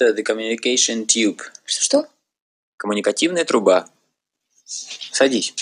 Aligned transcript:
Это 0.00 0.14
the 0.14 0.24
communication 0.24 1.06
tube. 1.06 1.40
Что? 1.64 2.06
Коммуникативная 2.76 3.44
труба. 3.44 3.88
Садись. 4.64 5.54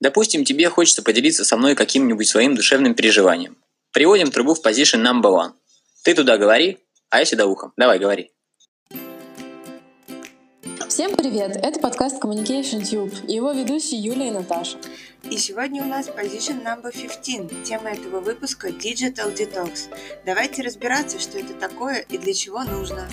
Допустим, 0.00 0.44
тебе 0.44 0.68
хочется 0.68 1.02
поделиться 1.02 1.44
со 1.44 1.56
мной 1.56 1.76
каким-нибудь 1.76 2.26
своим 2.26 2.56
душевным 2.56 2.94
переживанием. 2.94 3.56
Приводим 3.92 4.30
трубу 4.30 4.54
в 4.54 4.66
position 4.66 5.02
number 5.02 5.30
one. 5.30 5.52
Ты 6.02 6.14
туда 6.14 6.36
говори, 6.36 6.78
а 7.10 7.20
я 7.20 7.24
сюда 7.24 7.46
ухом. 7.46 7.72
Давай, 7.76 7.98
говори. 7.98 8.32
Всем 10.94 11.16
привет! 11.16 11.56
Это 11.56 11.80
подкаст 11.80 12.22
Communication 12.22 12.78
Tube 12.78 13.26
и 13.26 13.34
его 13.34 13.50
ведущие 13.50 14.00
Юлия 14.00 14.28
и 14.28 14.30
Наташа. 14.30 14.78
И 15.24 15.36
сегодня 15.38 15.82
у 15.82 15.86
нас 15.86 16.06
Position 16.06 16.62
Number 16.62 16.92
15. 16.92 17.64
Тема 17.64 17.90
этого 17.90 18.20
выпуска– 18.20 18.68
Digital 18.70 19.34
Detox. 19.34 19.92
Давайте 20.24 20.62
разбираться, 20.62 21.18
что 21.18 21.36
это 21.36 21.52
такое 21.54 21.96
и 21.98 22.16
для 22.16 22.32
чего 22.32 22.62
нужно. 22.62 23.08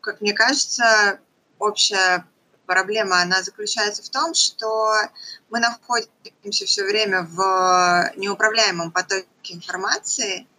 Как 0.00 0.20
мне 0.20 0.32
кажется, 0.32 1.18
общая 1.58 2.24
проблема, 2.66 3.20
она 3.20 3.42
заключается 3.42 4.04
в 4.04 4.10
том, 4.10 4.34
что 4.34 4.92
мы 5.50 5.58
находимся 5.58 6.66
все 6.66 6.84
время 6.84 7.22
в 7.24 8.12
неуправляемом 8.14 8.92
потоке 8.92 9.26
информации– 9.48 10.46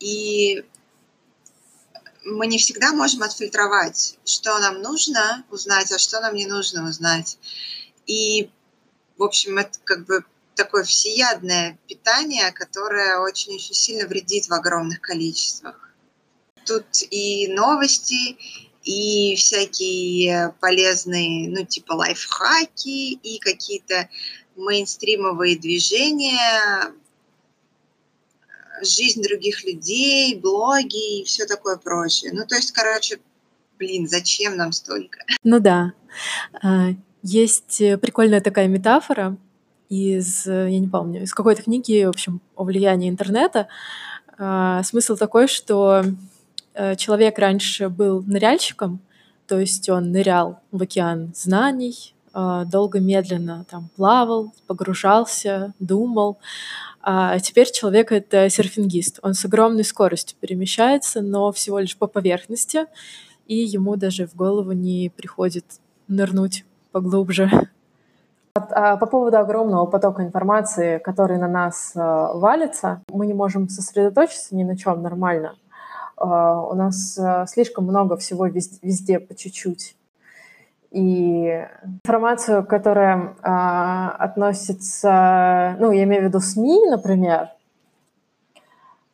и 0.00 0.64
мы 2.24 2.46
не 2.46 2.58
всегда 2.58 2.92
можем 2.92 3.22
отфильтровать, 3.22 4.18
что 4.24 4.58
нам 4.58 4.82
нужно 4.82 5.44
узнать, 5.50 5.90
а 5.92 5.98
что 5.98 6.20
нам 6.20 6.34
не 6.34 6.46
нужно 6.46 6.88
узнать. 6.88 7.38
И, 8.06 8.50
в 9.16 9.22
общем, 9.22 9.58
это 9.58 9.78
как 9.84 10.06
бы 10.06 10.24
такое 10.54 10.84
всеядное 10.84 11.78
питание, 11.86 12.50
которое 12.52 13.20
очень-очень 13.20 13.74
сильно 13.74 14.06
вредит 14.06 14.48
в 14.48 14.52
огромных 14.52 15.00
количествах. 15.00 15.94
Тут 16.66 16.86
и 17.10 17.48
новости, 17.48 18.36
и 18.82 19.36
всякие 19.36 20.54
полезные, 20.60 21.48
ну, 21.48 21.64
типа 21.64 21.92
лайфхаки, 21.92 23.12
и 23.12 23.38
какие-то 23.38 24.08
мейнстримовые 24.56 25.56
движения, 25.58 26.92
жизнь 28.82 29.22
других 29.22 29.64
людей, 29.64 30.38
блоги 30.38 31.20
и 31.20 31.24
все 31.24 31.46
такое 31.46 31.76
прочее. 31.76 32.32
Ну, 32.32 32.46
то 32.46 32.56
есть, 32.56 32.72
короче, 32.72 33.18
блин, 33.78 34.08
зачем 34.08 34.56
нам 34.56 34.72
столько? 34.72 35.20
Ну 35.42 35.60
да. 35.60 35.92
А, 36.62 36.88
есть 37.22 37.80
э, 37.80 37.98
прикольная 37.98 38.40
такая 38.40 38.68
метафора 38.68 39.36
из, 39.88 40.46
э, 40.46 40.70
я 40.70 40.78
не 40.78 40.88
помню, 40.88 41.22
из 41.22 41.34
какой-то 41.34 41.62
книги, 41.62 42.04
в 42.04 42.10
общем, 42.10 42.40
о 42.56 42.64
влиянии 42.64 43.08
интернета. 43.08 43.68
А, 44.38 44.82
смысл 44.82 45.16
такой, 45.16 45.48
что 45.48 46.04
э, 46.74 46.96
человек 46.96 47.38
раньше 47.38 47.88
был 47.88 48.22
ныряльщиком, 48.22 49.00
то 49.46 49.58
есть 49.58 49.88
он 49.88 50.12
нырял 50.12 50.60
в 50.70 50.82
океан 50.82 51.32
знаний, 51.34 52.14
а, 52.32 52.64
долго, 52.64 53.00
медленно 53.00 53.64
там 53.68 53.88
плавал, 53.96 54.52
погружался, 54.66 55.74
думал. 55.80 56.38
А 57.10 57.38
теперь 57.38 57.70
человек— 57.70 58.12
это 58.12 58.50
серфингист. 58.50 59.18
Он 59.22 59.32
с 59.32 59.42
огромной 59.42 59.84
скоростью 59.84 60.36
перемещается, 60.38 61.22
но 61.22 61.50
всего 61.52 61.78
лишь 61.78 61.96
по 61.96 62.06
поверхности, 62.06 62.84
и 63.46 63.54
ему 63.56 63.96
даже 63.96 64.26
в 64.26 64.36
голову 64.36 64.72
не 64.72 65.10
приходит 65.16 65.64
нырнуть 66.06 66.66
поглубже. 66.92 67.50
А 68.52 68.98
по 68.98 69.06
поводу 69.06 69.38
огромного 69.38 69.86
потока 69.86 70.22
информации, 70.22 70.98
который 70.98 71.38
на 71.38 71.48
нас 71.48 71.92
э, 71.94 71.98
валится, 71.98 73.00
мы 73.10 73.26
не 73.26 73.32
можем 73.32 73.70
сосредоточиться 73.70 74.54
ни 74.54 74.62
на 74.62 74.76
чем 74.76 75.00
нормально. 75.00 75.54
Э, 76.20 76.24
у 76.26 76.74
нас 76.74 77.16
э, 77.16 77.46
слишком 77.48 77.84
много 77.84 78.18
всего 78.18 78.48
везде, 78.48 78.76
везде 78.82 79.18
по 79.18 79.34
чуть-чуть. 79.34 79.96
И 80.90 81.66
информацию, 81.84 82.64
которая 82.64 83.36
а, 83.42 84.10
относится, 84.18 85.76
ну, 85.78 85.90
я 85.90 86.04
имею 86.04 86.22
в 86.22 86.24
виду 86.26 86.40
СМИ, 86.40 86.86
например, 86.88 87.50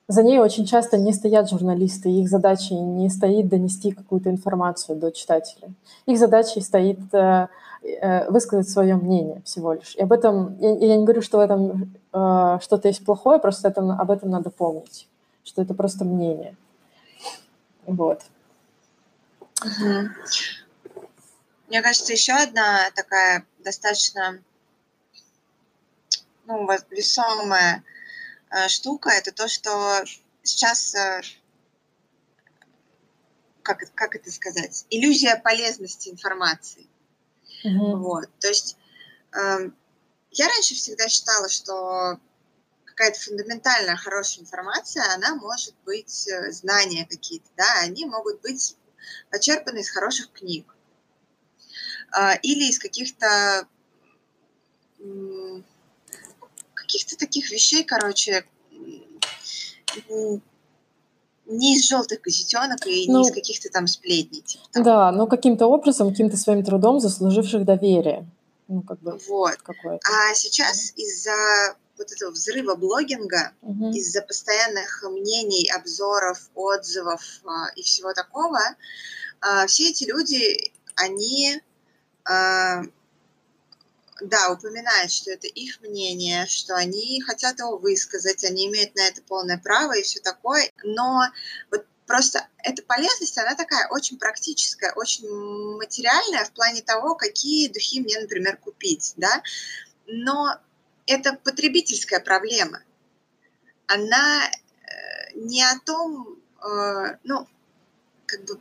за 0.07 0.23
ней 0.23 0.39
очень 0.39 0.67
часто 0.67 0.99
не 0.99 1.13
стоят 1.13 1.49
журналисты, 1.49 2.11
их 2.11 2.29
задачей 2.29 2.75
не 2.75 3.09
стоит 3.09 3.49
донести 3.49 3.91
какую-то 3.91 4.31
информацию 4.31 4.99
до 4.99 5.11
читателей. 5.11 5.75
Их 6.07 6.19
задачей 6.19 6.61
стоит 6.61 7.01
э, 7.15 7.49
э, 7.83 8.31
высказать 8.31 8.69
свое 8.69 8.97
мнение 8.97 9.41
всего 9.45 9.73
лишь. 9.73 9.97
И 9.97 10.03
об 10.03 10.13
этом, 10.13 10.59
я, 10.61 10.77
я 10.77 10.97
не 10.97 11.05
говорю, 11.05 11.23
что 11.23 11.39
в 11.39 11.41
этом 11.41 11.95
э, 12.13 12.59
что-то 12.63 12.89
есть 12.89 13.05
плохое, 13.05 13.39
просто 13.39 13.69
это, 13.69 13.81
об 13.81 14.11
этом 14.11 14.29
надо 14.29 14.51
помнить, 14.51 15.09
что 15.43 15.63
это 15.63 15.73
просто 15.73 16.05
мнение. 16.05 16.55
Вот. 17.87 18.21
Угу. 19.63 20.09
Мне 21.69 21.83
кажется, 21.83 22.13
еще 22.13 22.33
одна 22.33 22.91
такая 22.93 23.47
достаточно 23.61 24.43
ну, 26.47 26.69
весомая 26.91 27.83
э, 28.51 28.69
штука 28.69 29.11
это 29.11 29.33
то, 29.33 29.49
что 29.49 30.05
сейчас, 30.43 30.95
э, 30.95 31.23
как, 33.63 33.83
как 33.95 34.15
это 34.15 34.31
сказать, 34.31 34.85
иллюзия 34.91 35.37
полезности 35.37 36.11
информации. 36.11 36.87
Mm-hmm. 37.65 37.97
Вот, 37.97 38.29
то 38.41 38.49
есть 38.49 38.77
э, 39.33 39.71
я 40.33 40.49
раньше 40.49 40.75
всегда 40.75 41.09
считала, 41.09 41.49
что 41.49 42.19
какая-то 42.85 43.21
фундаментальная 43.21 43.97
хорошая 43.97 44.45
информация, 44.45 45.05
она 45.15 45.35
может 45.35 45.75
быть 45.85 46.29
э, 46.29 46.53
знания 46.53 47.07
какие-то, 47.09 47.49
да, 47.57 47.81
они 47.81 48.05
могут 48.07 48.41
быть 48.43 48.77
почерпаны 49.31 49.79
из 49.79 49.91
хороших 49.91 50.31
книг. 50.33 50.74
А, 52.17 52.35
или 52.35 52.71
из 52.71 52.79
каких-то 52.79 53.67
каких-то 56.75 57.17
таких 57.17 57.51
вещей, 57.51 57.85
короче, 57.85 58.47
не 61.47 61.77
из 61.77 61.89
желтых 61.89 62.21
газетенок 62.23 62.87
и 62.87 63.11
ну, 63.11 63.21
не 63.21 63.29
из 63.29 63.35
каких-то 63.35 63.69
там 63.71 63.87
сплетней. 63.87 64.43
Типа, 64.43 64.65
там. 64.73 64.83
Да, 64.83 65.13
но 65.13 65.27
каким-то 65.27 65.67
образом, 65.67 66.11
каким-то 66.11 66.37
своим 66.37 66.65
трудом 66.65 67.01
заслуживших 67.01 67.65
доверие. 67.65 68.27
Ну, 68.69 68.83
как 68.83 69.01
бы 69.01 69.19
вот. 69.29 69.59
А 69.69 70.35
сейчас 70.35 70.93
из-за 70.97 71.77
вот 71.99 72.11
этого 72.11 72.31
взрыва 72.31 72.77
блогинга, 72.77 73.53
угу. 73.61 73.91
из-за 73.91 74.23
постоянных 74.23 75.05
мнений, 75.11 75.71
обзоров, 75.71 76.51
отзывов 76.55 77.23
а, 77.45 77.69
и 77.77 77.83
всего 77.83 78.13
такого, 78.15 78.59
а, 79.41 79.67
все 79.67 79.91
эти 79.91 80.05
люди, 80.05 80.73
они 80.97 81.61
да, 84.21 84.53
упоминает, 84.53 85.11
что 85.11 85.31
это 85.31 85.47
их 85.47 85.81
мнение, 85.81 86.47
что 86.47 86.77
они 86.77 87.21
хотят 87.21 87.59
его 87.59 87.79
высказать, 87.79 88.45
они 88.45 88.67
имеют 88.67 88.95
на 88.95 89.07
это 89.09 89.23
полное 89.23 89.59
право 89.59 89.97
и 89.97 90.03
все 90.03 90.21
такое, 90.21 90.71
но 90.83 91.25
вот 91.71 91.85
просто 92.07 92.47
эта 92.59 92.83
полезность, 92.83 93.37
она 93.39 93.55
такая 93.55 93.89
очень 93.89 94.19
практическая, 94.19 94.93
очень 94.93 95.29
материальная 95.77 96.45
в 96.45 96.53
плане 96.53 96.83
того, 96.83 97.15
какие 97.15 97.69
духи 97.69 98.01
мне, 98.01 98.19
например, 98.21 98.57
купить, 98.57 99.15
да, 99.17 99.43
но 100.07 100.59
это 101.07 101.35
потребительская 101.35 102.21
проблема. 102.21 102.83
Она 103.87 104.47
э, 104.47 105.35
не 105.35 105.63
о 105.63 105.79
том, 105.81 106.39
э, 106.63 107.19
ну, 107.25 107.47
как 108.27 108.45
бы, 108.45 108.61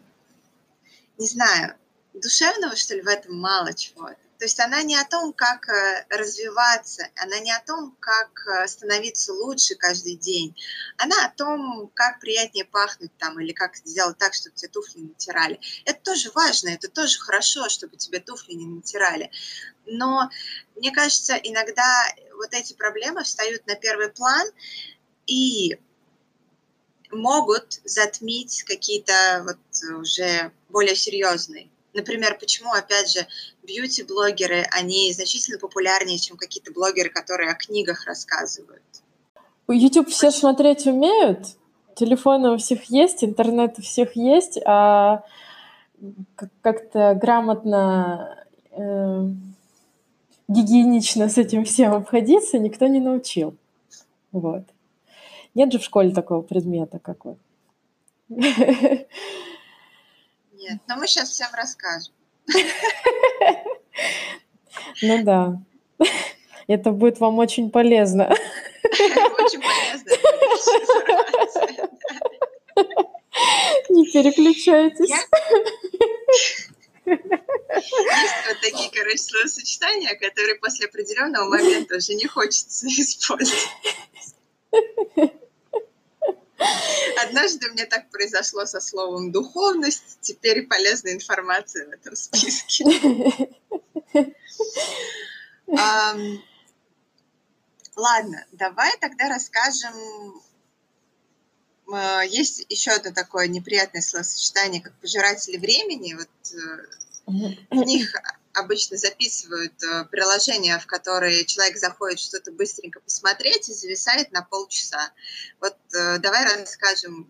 не 1.18 1.28
знаю, 1.28 1.78
душевного, 2.13 2.75
что 2.75 2.96
ли, 2.96 3.01
в 3.01 3.07
этом 3.07 3.38
мало 3.38 3.74
чего. 3.74 4.09
То 4.44 4.46
есть 4.46 4.59
она 4.59 4.84
не 4.84 4.97
о 4.97 5.06
том, 5.06 5.31
как 5.31 5.69
э, 5.69 6.06
развиваться, 6.09 7.07
она 7.16 7.40
не 7.40 7.51
о 7.51 7.62
том, 7.62 7.96
как 8.00 8.46
э, 8.46 8.68
становиться 8.68 9.31
лучше 9.31 9.75
каждый 9.75 10.18
день. 10.18 10.54
Она 10.98 11.25
о 11.25 11.30
том, 11.30 11.89
как 11.94 12.19
приятнее 12.19 12.65
пахнуть 12.65 13.15
там, 13.18 13.39
или 13.39 13.54
как 13.54 13.77
сделать 13.77 14.18
так, 14.18 14.33
чтобы 14.33 14.54
тебе 14.56 14.69
туфли 14.69 15.00
не 15.00 15.07
натирали. 15.07 15.62
Это 15.86 16.00
тоже 16.01 16.30
важно, 16.36 16.69
это 16.69 16.89
тоже 16.89 17.19
хорошо, 17.19 17.69
чтобы 17.69 17.95
тебе 17.95 18.19
туфли 18.19 18.54
не 18.54 18.65
натирали. 18.65 19.31
Но 19.86 20.30
мне 20.75 20.92
кажется, 20.92 21.36
иногда 21.36 21.86
вот 22.36 22.54
эти 22.54 22.74
проблемы 22.74 23.24
встают 23.24 23.65
на 23.65 23.75
первый 23.75 24.10
план 24.10 24.45
и 25.25 25.80
могут 27.12 27.80
затмить 27.86 28.63
какие-то 28.63 29.45
вот 29.45 30.00
уже 30.01 30.51
более 30.68 30.98
серьезные 30.98 31.69
Например, 31.94 32.38
почему, 32.40 32.72
опять 32.72 33.12
же, 33.12 33.28
бьюти-блогеры, 33.63 34.66
они 34.72 35.13
значительно 35.13 35.60
популярнее, 35.60 36.18
чем 36.18 36.38
какие-то 36.38 36.72
блогеры, 36.72 37.10
которые 37.10 37.51
о 37.51 37.56
книгах 37.56 38.06
рассказывают. 38.06 38.81
YouTube 39.69 40.10
все 40.10 40.31
смотреть 40.31 40.86
умеют, 40.86 41.48
телефоны 41.95 42.51
у 42.51 42.57
всех 42.57 42.86
есть, 42.86 43.24
интернет 43.24 43.75
у 43.78 43.81
всех 43.81 44.16
есть, 44.16 44.60
а 44.66 45.24
как-то 46.62 47.18
грамотно 47.19 48.46
э, 48.72 49.28
гигиенично 50.48 51.30
с 51.30 51.38
этим 51.38 51.63
всем 51.63 51.94
обходиться 51.94 52.60
никто 52.60 52.88
не 52.88 53.00
научил. 53.00 53.56
Вот. 54.31 54.63
Нет 55.56 55.72
же 55.72 55.80
в 55.80 55.84
школе 55.84 56.12
такого 56.12 56.42
предмета, 56.42 57.00
как 57.00 57.25
вот. 57.25 57.38
Нет, 60.63 60.80
но 60.88 60.95
мы 60.95 61.07
сейчас 61.07 61.30
всем 61.30 61.50
расскажем. 61.54 62.13
Ну 65.01 65.24
да. 65.24 65.57
Это 66.68 66.92
будет 66.92 67.19
вам 67.19 67.38
очень 67.39 67.69
полезно. 67.69 68.30
Очень 68.30 69.62
полезно. 69.62 70.12
Не 73.89 74.06
переключайтесь. 74.12 75.10
Есть 77.06 77.19
вот 78.48 78.62
такие, 78.62 78.89
короче, 78.89 79.18
словосочетания, 79.18 80.15
которые 80.15 80.56
после 80.56 80.88
определенного 80.88 81.50
момента 81.50 81.98
уже 81.98 82.13
не 82.13 82.25
хочется 82.25 82.88
использовать. 82.88 83.68
Однажды 87.24 87.69
мне 87.71 87.86
так 87.86 88.10
произошло 88.10 88.65
со 88.65 88.80
словом 88.80 89.31
«духовность», 89.31 90.19
теперь 90.21 90.68
полезная 90.68 91.13
информация 91.13 91.88
в 91.88 91.89
этом 91.89 92.15
списке. 92.15 92.86
Ладно, 97.95 98.45
давай 98.51 98.92
тогда 99.00 99.30
расскажем. 99.30 100.42
Uh, 101.86 102.25
есть 102.27 102.65
еще 102.69 102.92
одно 102.92 103.12
такое 103.12 103.48
неприятное 103.48 104.01
словосочетание, 104.01 104.81
как 104.81 104.94
пожиратели 105.00 105.57
времени. 105.57 106.13
Вот 106.13 106.30
uh, 106.54 106.88
в 107.69 107.74
них 107.86 108.15
обычно 108.53 108.97
записывают 108.97 109.73
uh, 109.83 110.05
приложения, 110.05 110.77
в 110.79 110.85
которые 110.85 111.45
человек 111.45 111.77
заходит 111.77 112.19
что-то 112.19 112.51
быстренько 112.51 113.00
посмотреть 113.00 113.69
и 113.69 113.73
зависает 113.73 114.31
на 114.31 114.41
полчаса. 114.44 115.11
Вот 115.59 115.75
давай 115.91 116.45
расскажем 116.45 117.29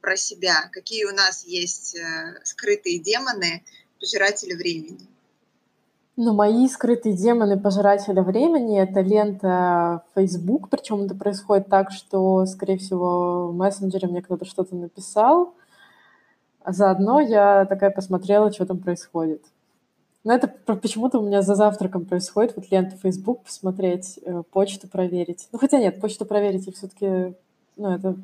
про 0.00 0.16
себя, 0.16 0.68
какие 0.72 1.04
у 1.04 1.12
нас 1.12 1.44
есть 1.44 1.96
скрытые 2.44 2.98
демоны, 2.98 3.64
пожиратели 3.98 4.54
времени. 4.54 5.08
Ну, 6.18 6.32
мои 6.32 6.66
скрытые 6.66 7.14
демоны 7.14 7.60
пожирателя 7.60 8.22
времени— 8.22 8.80
это 8.82 9.02
лента 9.02 10.02
Facebook, 10.14 10.70
причем 10.70 11.02
это 11.02 11.14
происходит 11.14 11.68
так, 11.68 11.92
что, 11.92 12.46
скорее 12.46 12.78
всего, 12.78 13.48
в 13.48 13.54
мессенджере 13.54 14.08
мне 14.08 14.22
кто-то 14.22 14.46
что-то 14.46 14.74
написал, 14.76 15.54
а 16.62 16.72
заодно 16.72 17.20
я 17.20 17.66
такая 17.66 17.90
посмотрела, 17.90 18.50
что 18.50 18.64
там 18.64 18.78
происходит. 18.78 19.44
Но 20.26 20.34
это 20.34 20.48
почему-то 20.48 21.20
у 21.20 21.22
меня 21.24 21.40
за 21.40 21.54
завтраком 21.54 22.04
происходит, 22.04 22.56
вот 22.56 22.68
ленту 22.72 22.96
Facebook 22.96 23.44
посмотреть, 23.44 24.18
э, 24.24 24.42
почту 24.50 24.88
проверить. 24.88 25.48
Ну, 25.52 25.58
хотя 25.60 25.78
нет, 25.78 26.00
почту 26.00 26.24
проверить 26.24 26.66
я 26.66 26.72
все-таки, 26.72 27.36
ну, 27.76 27.92
это 27.92 28.16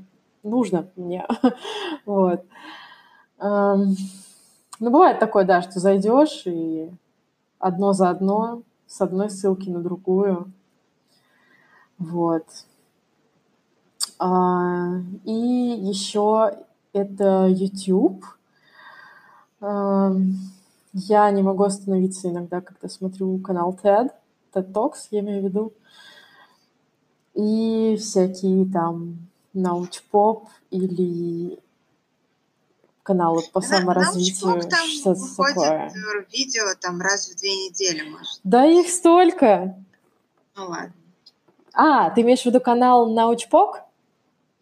нужно 0.43 0.89
мне. 0.97 1.25
вот. 2.05 2.45
ну, 3.39 3.95
бывает 4.81 5.21
такое, 5.21 5.45
да, 5.45 5.63
что 5.63 5.79
зайдешь 5.79 6.43
и 6.47 6.91
одно 7.61 7.93
за 7.93 8.11
одно, 8.11 8.63
с 8.89 9.01
одной 9.01 9.31
ссылки 9.31 9.71
на 9.71 9.81
другую. 9.81 10.51
Вот. 11.99 12.47
А, 14.19 14.97
и 15.23 15.31
еще 15.33 16.65
это 16.93 17.47
YouTube. 17.47 18.25
А, 19.61 20.11
я 20.93 21.31
не 21.31 21.43
могу 21.43 21.65
остановиться 21.65 22.29
иногда, 22.29 22.61
когда 22.61 22.89
смотрю 22.89 23.39
канал 23.39 23.79
TED, 23.83 24.11
TED 24.53 24.73
Talks, 24.73 25.09
я 25.11 25.21
имею 25.21 25.43
в 25.43 25.45
виду. 25.45 25.73
И 27.35 27.97
всякие 27.99 28.71
там 28.71 29.29
научпоп 29.55 30.49
или 30.71 31.59
каналы 33.03 33.43
по 33.53 33.61
саморазвитию. 33.61 34.61
Там 34.69 34.87
что 34.87 35.15
такое? 35.15 35.89
Э, 35.89 36.25
видео 36.31 36.75
там 36.81 37.01
раз 37.01 37.29
в 37.29 37.37
две 37.37 37.51
недели, 37.51 38.09
может. 38.09 38.41
Да 38.45 38.67
их 38.67 38.89
столько. 38.89 39.77
Ну 40.57 40.67
ладно. 40.69 40.93
А, 41.75 42.11
ты 42.11 42.21
имеешь 42.21 42.43
в 42.43 42.47
виду 42.47 42.61
канал 42.61 43.11
Научпок? 43.11 43.81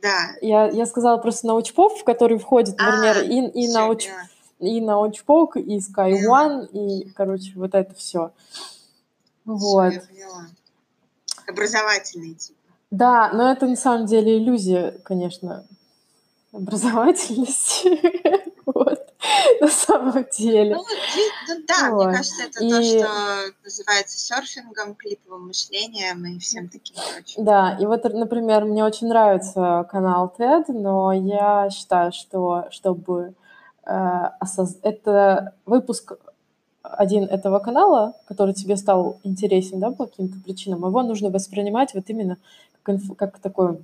Да. 0.01 0.31
Я, 0.41 0.69
я 0.69 0.87
сказала 0.87 1.19
просто 1.19 1.49
Научпоп, 1.49 1.99
в 1.99 2.05
который 2.05 2.39
входит, 2.39 2.79
например, 2.79 3.19
а, 3.19 3.23
и, 3.23 3.65
и, 3.65 3.73
науч, 3.73 4.09
и 4.61 4.81
Научпок, 4.81 5.57
и 5.57 5.79
Sky 5.79 6.15
One, 6.27 6.67
и, 6.73 7.11
короче, 7.11 7.53
вот 7.57 7.75
это 7.75 7.95
все. 7.95 8.33
Вот. 9.45 9.95
Все. 9.95 10.29
Образовательный 11.47 12.35
тип. 12.35 12.57
Да, 12.91 13.31
но 13.33 13.51
это 13.51 13.67
на 13.67 13.77
самом 13.77 14.07
деле 14.07 14.39
иллюзия, 14.39 14.99
конечно, 15.05 15.65
образовательности. 16.53 18.01
вот. 18.67 19.07
На 19.61 19.69
самом 19.69 20.27
деле. 20.37 20.77
Ну, 20.77 20.85
да, 21.69 21.91
вот. 21.91 22.07
мне 22.07 22.17
кажется, 22.17 22.43
это 22.45 22.65
и... 22.65 22.71
то, 22.71 22.83
что 22.83 23.55
называется 23.65 24.19
серфингом, 24.19 24.95
клиповым 24.95 25.49
мышлением 25.49 26.25
и 26.25 26.39
всем 26.39 26.69
таким 26.69 26.97
прочим. 26.97 27.45
Да, 27.45 27.77
и 27.79 27.87
вот, 27.87 28.05
например, 28.05 28.65
мне 28.65 28.85
очень 28.85 29.09
нравится 29.09 29.87
канал 29.91 30.35
TED, 30.37 30.65
но 30.69 31.13
я 31.13 31.69
считаю, 31.71 32.13
что 32.13 32.67
чтобы. 32.71 33.35
Это 33.85 35.55
выпуск 35.67 36.19
один 36.83 37.25
этого 37.25 37.59
канала, 37.59 38.15
который 38.27 38.55
тебе 38.55 38.77
стал 38.77 39.19
интересен, 39.23 39.81
да, 39.81 39.91
по 39.91 40.07
каким-то 40.07 40.39
причинам, 40.41 40.87
его 40.87 41.03
нужно 41.03 41.31
воспринимать 41.31 41.95
вот 41.95 42.05
именно 42.09 42.37
как, 42.83 42.97
инф... 42.97 43.17
как 43.17 43.39
такой 43.39 43.79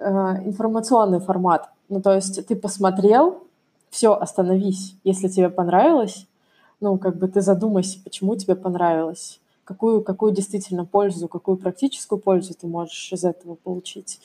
Э, 0.00 0.42
информационный 0.46 1.20
формат. 1.20 1.68
Ну, 1.90 2.00
то 2.00 2.14
есть 2.14 2.46
ты 2.46 2.56
посмотрел, 2.56 3.42
все, 3.90 4.14
остановись. 4.14 4.94
Если 5.04 5.28
тебе 5.28 5.50
понравилось, 5.50 6.26
ну, 6.80 6.96
как 6.96 7.18
бы 7.18 7.28
ты 7.28 7.42
задумайся, 7.42 7.98
почему 8.02 8.34
тебе 8.34 8.54
понравилось, 8.54 9.40
какую, 9.62 10.02
какую 10.02 10.32
действительно 10.32 10.86
пользу, 10.86 11.28
какую 11.28 11.58
практическую 11.58 12.18
пользу 12.18 12.54
ты 12.54 12.66
можешь 12.66 13.12
из 13.12 13.24
этого 13.24 13.56
получить. 13.56 14.20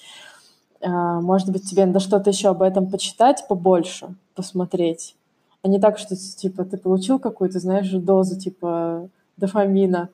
Э, 0.85 1.19
может 1.19 1.49
быть, 1.49 1.69
тебе 1.69 1.85
надо 1.85 1.99
что-то 1.99 2.29
еще 2.29 2.49
об 2.49 2.61
этом 2.61 2.89
почитать 2.89 3.47
побольше, 3.47 4.15
посмотреть. 4.35 5.15
А 5.63 5.67
не 5.67 5.79
так, 5.79 5.97
что, 5.97 6.15
типа, 6.15 6.63
ты 6.63 6.77
получил 6.77 7.17
какую-то, 7.17 7.59
знаешь, 7.59 7.89
дозу, 7.89 8.39
типа, 8.39 9.09
дофамина, 9.37 10.09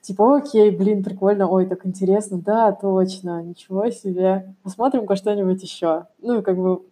Типа, 0.00 0.38
окей, 0.38 0.70
блин, 0.70 1.04
прикольно, 1.04 1.48
ой, 1.48 1.66
так 1.66 1.86
интересно, 1.86 2.38
да, 2.38 2.72
точно, 2.72 3.42
ничего 3.42 3.90
себе. 3.90 4.54
Посмотрим-ка 4.62 5.16
что-нибудь 5.16 5.62
еще. 5.62 6.06
Ну, 6.20 6.38
и 6.38 6.42
как 6.42 6.56
бы 6.56 6.82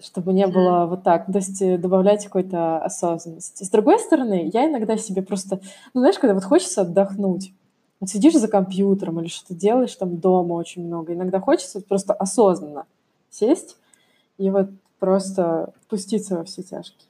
чтобы 0.00 0.32
не 0.32 0.48
было 0.48 0.86
вот 0.86 1.04
так, 1.04 1.26
то 1.26 1.38
есть 1.38 1.62
э, 1.62 1.78
добавлять 1.78 2.24
какой-то 2.24 2.78
осознанности. 2.78 3.62
С 3.62 3.70
другой 3.70 4.00
стороны, 4.00 4.50
я 4.52 4.68
иногда 4.68 4.96
себе 4.96 5.22
просто, 5.22 5.60
ну, 5.94 6.00
знаешь, 6.00 6.18
когда 6.18 6.34
вот 6.34 6.42
хочется 6.42 6.80
отдохнуть, 6.80 7.52
вот 8.02 8.10
сидишь 8.10 8.34
за 8.34 8.48
компьютером 8.48 9.20
или 9.20 9.28
что-то 9.28 9.54
делаешь 9.54 9.94
там 9.94 10.18
дома 10.18 10.54
очень 10.54 10.84
много, 10.84 11.14
иногда 11.14 11.38
хочется 11.38 11.80
просто 11.80 12.12
осознанно 12.12 12.86
сесть 13.30 13.76
и 14.38 14.50
вот 14.50 14.70
просто 14.98 15.72
пуститься 15.88 16.36
во 16.36 16.42
все 16.42 16.64
тяжкие. 16.64 17.08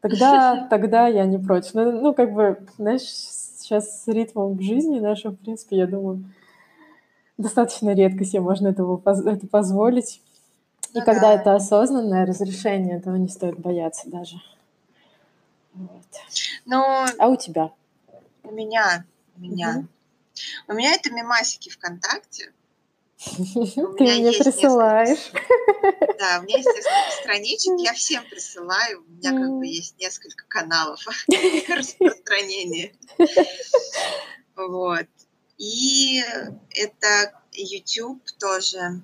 Тогда, 0.00 0.66
тогда 0.70 1.06
я 1.06 1.26
не 1.26 1.38
против. 1.38 1.74
Ну, 1.74 1.92
ну, 1.92 2.12
как 2.12 2.34
бы, 2.34 2.66
знаешь, 2.76 3.02
сейчас 3.02 4.02
с 4.02 4.08
ритмом 4.08 4.60
жизни 4.60 4.98
нашего, 4.98 5.30
в 5.30 5.38
принципе, 5.38 5.76
я 5.76 5.86
думаю, 5.86 6.24
достаточно 7.38 7.94
редко 7.94 8.24
себе 8.24 8.40
можно 8.40 8.66
этого, 8.66 9.00
это 9.06 9.46
позволить. 9.46 10.20
И 10.92 10.98
ну, 10.98 11.04
когда 11.04 11.28
да. 11.28 11.34
это 11.34 11.54
осознанное 11.54 12.26
разрешение, 12.26 12.96
этого 12.96 13.14
не 13.14 13.28
стоит 13.28 13.60
бояться 13.60 14.10
даже. 14.10 14.38
Вот. 15.72 15.88
Ну, 16.66 16.82
а 17.16 17.28
у 17.28 17.36
тебя? 17.36 17.70
У 18.42 18.50
меня, 18.50 19.04
у 19.36 19.40
меня. 19.40 19.78
Угу. 19.78 19.88
У 20.68 20.72
меня 20.74 20.94
это 20.94 21.10
мемасики 21.10 21.70
ВКонтакте. 21.70 22.52
Ты 23.36 23.40
мне 23.40 24.32
присылаешь. 24.32 25.30
Да, 26.18 26.40
у 26.40 26.42
меня 26.42 26.58
есть 26.58 26.68
несколько 26.68 27.10
страничек, 27.22 27.72
я 27.78 27.92
всем 27.94 28.24
присылаю. 28.28 29.02
У 29.02 29.10
меня 29.12 29.30
как 29.30 29.50
бы 29.58 29.66
есть 29.66 29.98
несколько 29.98 30.44
каналов 30.46 31.00
распространения. 31.68 32.92
Вот. 34.56 35.06
И 35.58 36.22
это 36.70 37.40
YouTube 37.52 38.22
тоже. 38.38 39.02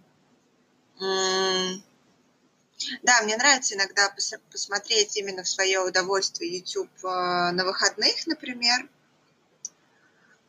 Да, 3.03 3.23
мне 3.23 3.37
нравится 3.37 3.75
иногда 3.75 4.13
посмотреть 4.51 5.17
именно 5.17 5.43
в 5.43 5.49
свое 5.49 5.81
удовольствие 5.81 6.59
YouTube 6.59 6.91
э, 7.05 7.51
на 7.53 7.65
выходных, 7.65 8.27
например. 8.27 8.89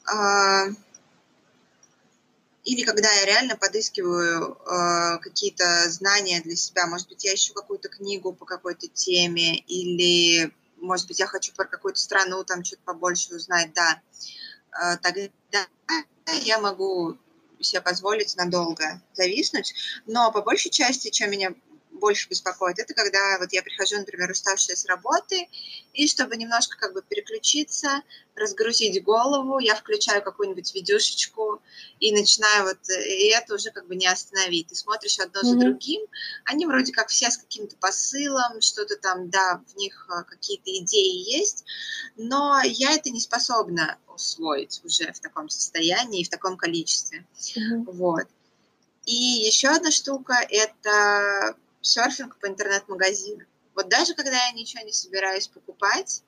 А, 0.06 0.68
или 2.64 2.84
когда 2.84 3.12
я 3.12 3.26
реально 3.26 3.56
подыскиваю 3.58 4.54
э, 4.54 5.20
какие-то 5.20 5.90
знания 5.90 6.42
для 6.42 6.56
себя, 6.56 6.86
может 6.88 7.08
быть, 7.08 7.24
я 7.24 7.34
ищу 7.34 7.54
какую-то 7.54 7.90
книгу 7.90 8.34
по 8.34 8.46
какой-то 8.46 8.88
теме, 8.88 9.58
или 9.58 10.54
может 10.78 11.08
быть, 11.08 11.20
я 11.20 11.28
хочу 11.28 11.54
про 11.54 11.66
какую-то 11.66 12.00
страну 12.00 12.44
там 12.44 12.64
что-то 12.64 12.82
побольше 12.84 13.36
узнать, 13.36 13.74
да, 13.74 14.02
э, 14.72 14.98
тогда 14.98 15.30
я 16.44 16.60
могу 16.60 17.18
себе 17.60 17.82
позволить 17.82 18.36
надолго 18.36 19.02
зависнуть, 19.14 19.74
но 20.06 20.32
по 20.32 20.42
большей 20.42 20.72
части, 20.72 21.10
чем 21.10 21.32
меня 21.32 21.54
больше 22.02 22.28
беспокоит, 22.28 22.80
это 22.80 22.94
когда 22.94 23.38
вот 23.40 23.54
я 23.54 23.64
прихожу, 23.64 23.98
например, 23.98 24.30
уставшая 24.32 24.76
с 24.76 24.86
работы, 24.86 25.48
и 25.94 26.08
чтобы 26.08 26.36
немножко 26.36 26.78
как 26.78 26.94
бы 26.94 27.02
переключиться, 27.02 28.02
разгрузить 28.36 29.04
голову, 29.04 29.60
я 29.60 29.76
включаю 29.76 30.24
какую-нибудь 30.24 30.74
видюшечку 30.74 31.62
и 32.00 32.12
начинаю 32.12 32.66
вот, 32.66 32.80
и 32.90 33.28
это 33.28 33.56
уже 33.56 33.72
как 33.72 33.88
бы 33.88 33.96
не 33.96 34.08
остановить. 34.08 34.68
Ты 34.68 34.76
смотришь 34.76 35.20
одно 35.20 35.42
mm-hmm. 35.42 35.54
за 35.54 35.56
другим, 35.60 36.02
они 36.46 36.66
вроде 36.66 36.92
как 36.92 37.10
все 37.10 37.30
с 37.30 37.38
каким-то 37.38 37.76
посылом, 37.78 38.62
что-то 38.62 38.98
там, 38.98 39.30
да, 39.30 39.62
в 39.68 39.78
них 39.78 40.08
а, 40.10 40.24
какие-то 40.24 40.76
идеи 40.80 41.36
есть, 41.38 41.64
но 42.18 42.62
я 42.64 42.94
это 42.94 43.12
не 43.12 43.20
способна 43.20 43.98
усвоить 44.14 44.82
уже 44.84 45.12
в 45.14 45.20
таком 45.20 45.50
состоянии 45.50 46.22
и 46.22 46.26
в 46.26 46.30
таком 46.30 46.58
количестве. 46.58 47.26
Mm-hmm. 47.56 47.84
Вот. 47.92 48.28
И 49.06 49.14
еще 49.14 49.70
одна 49.70 49.92
штука– 49.92 50.36
это 50.50 51.56
серфинг 51.82 52.38
по 52.38 52.48
интернет-магазинам. 52.48 53.48
Вот 53.76 53.90
даже 53.90 54.14
когда 54.14 54.48
я 54.48 54.52
ничего 54.52 54.84
не 54.84 54.94
собираюсь 54.94 55.48
покупать, 55.48 56.24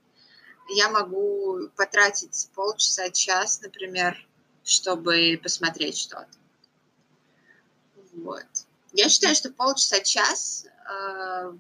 я 0.70 0.90
могу 0.90 1.70
потратить 1.76 2.50
полчаса, 2.56 3.10
час, 3.10 3.62
например, 3.62 4.18
чтобы 4.64 5.40
посмотреть 5.42 5.98
что-то. 5.98 6.28
Вот. 8.14 8.46
Я 8.94 9.10
считаю, 9.10 9.36
что 9.36 9.50
полчаса, 9.52 10.00
час 10.02 10.66
э, 10.90 11.54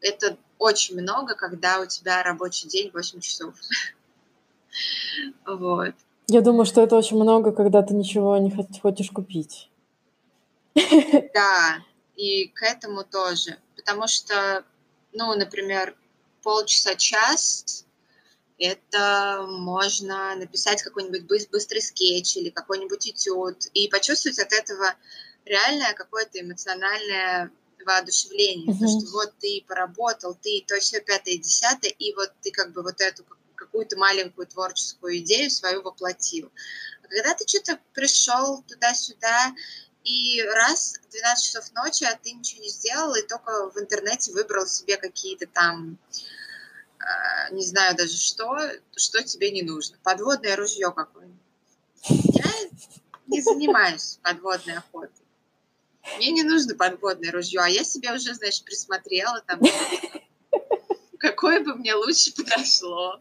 это 0.00 0.36
очень 0.58 1.00
много, 1.00 1.34
когда 1.34 1.80
у 1.80 1.86
тебя 1.86 2.22
рабочий 2.22 2.68
день 2.68 2.90
8 2.92 3.20
часов. 3.20 3.54
Вот. 5.44 5.94
Я 6.28 6.40
думаю, 6.40 6.64
что 6.64 6.80
это 6.80 6.96
очень 6.96 7.16
много, 7.16 7.52
когда 7.52 7.82
ты 7.82 7.92
ничего 7.94 8.38
не 8.38 8.50
хочешь 8.80 9.10
купить. 9.10 9.68
Да, 10.74 11.82
и 12.16 12.48
к 12.48 12.62
этому 12.62 13.04
тоже. 13.04 13.58
Потому 13.76 14.06
что, 14.06 14.64
ну, 15.12 15.34
например, 15.34 15.96
полчаса-час 16.42 17.86
это 18.58 19.44
можно 19.48 20.34
написать 20.36 20.82
какой-нибудь 20.82 21.26
быстрый 21.50 21.80
скетч 21.80 22.36
или 22.36 22.50
какой-нибудь 22.50 23.08
этюд 23.08 23.66
и 23.72 23.88
почувствовать 23.88 24.38
от 24.38 24.52
этого 24.52 24.94
реальное 25.44 25.94
какое-то 25.94 26.40
эмоциональное 26.40 27.50
воодушевление, 27.84 28.68
mm-hmm. 28.68 28.78
потому 28.78 29.00
что 29.00 29.10
вот 29.10 29.34
ты 29.40 29.64
поработал, 29.66 30.38
ты 30.40 30.64
то 30.66 30.78
все 30.78 31.00
пятое, 31.00 31.38
десятое, 31.38 31.90
и 31.90 32.14
вот 32.14 32.32
ты 32.40 32.52
как 32.52 32.72
бы 32.72 32.82
вот 32.82 33.00
эту 33.00 33.24
какую-то 33.56 33.96
маленькую 33.96 34.46
творческую 34.46 35.18
идею 35.18 35.50
свою 35.50 35.82
воплотил. 35.82 36.52
А 37.02 37.08
когда 37.08 37.34
ты 37.34 37.46
что-то 37.46 37.80
пришел 37.92 38.62
туда-сюда 38.68 39.52
и 40.04 40.42
раз 40.42 41.00
12 41.10 41.44
часов 41.44 41.72
ночи, 41.74 42.04
а 42.04 42.16
ты 42.16 42.32
ничего 42.32 42.62
не 42.62 42.68
сделал, 42.68 43.14
и 43.14 43.22
только 43.22 43.70
в 43.70 43.78
интернете 43.78 44.32
выбрал 44.32 44.66
себе 44.66 44.96
какие-то 44.96 45.46
там, 45.46 45.98
э, 46.98 47.54
не 47.54 47.64
знаю 47.64 47.96
даже 47.96 48.16
что, 48.16 48.56
что 48.96 49.22
тебе 49.22 49.50
не 49.50 49.62
нужно. 49.62 49.96
Подводное 50.02 50.56
ружье 50.56 50.92
какое-нибудь. 50.92 51.38
Я 52.08 52.52
не 53.26 53.40
занимаюсь 53.40 54.18
подводной 54.22 54.78
охотой. 54.78 55.24
Мне 56.16 56.32
не 56.32 56.42
нужно 56.42 56.74
подводное 56.74 57.30
ружье, 57.30 57.60
а 57.60 57.68
я 57.68 57.84
себе 57.84 58.12
уже, 58.12 58.34
знаешь, 58.34 58.62
присмотрела 58.62 59.40
там, 59.46 59.60
какое 61.18 61.60
бы 61.60 61.76
мне 61.76 61.94
лучше 61.94 62.34
подошло. 62.34 63.18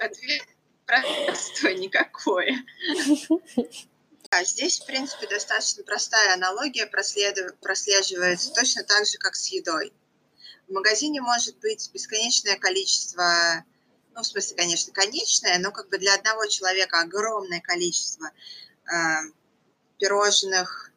Ответ 0.00 0.42
простой, 0.86 1.78
никакое. 1.78 2.54
А 4.36 4.44
здесь, 4.44 4.80
в 4.80 4.84
принципе, 4.84 5.26
достаточно 5.26 5.82
простая 5.82 6.34
аналогия 6.34 6.86
прослеживается 6.86 8.52
точно 8.52 8.84
так 8.84 9.06
же, 9.06 9.16
как 9.16 9.34
с 9.34 9.46
едой. 9.46 9.94
В 10.68 10.72
магазине 10.72 11.22
может 11.22 11.58
быть 11.60 11.90
бесконечное 11.94 12.58
количество, 12.58 13.64
ну, 14.14 14.20
в 14.20 14.26
смысле, 14.26 14.54
конечно, 14.54 14.92
конечное, 14.92 15.58
но 15.58 15.72
как 15.72 15.88
бы 15.88 15.96
для 15.96 16.12
одного 16.12 16.44
человека 16.48 17.00
огромное 17.00 17.62
количество 17.62 18.26
э, 18.26 18.96
пирожных, 19.98 20.92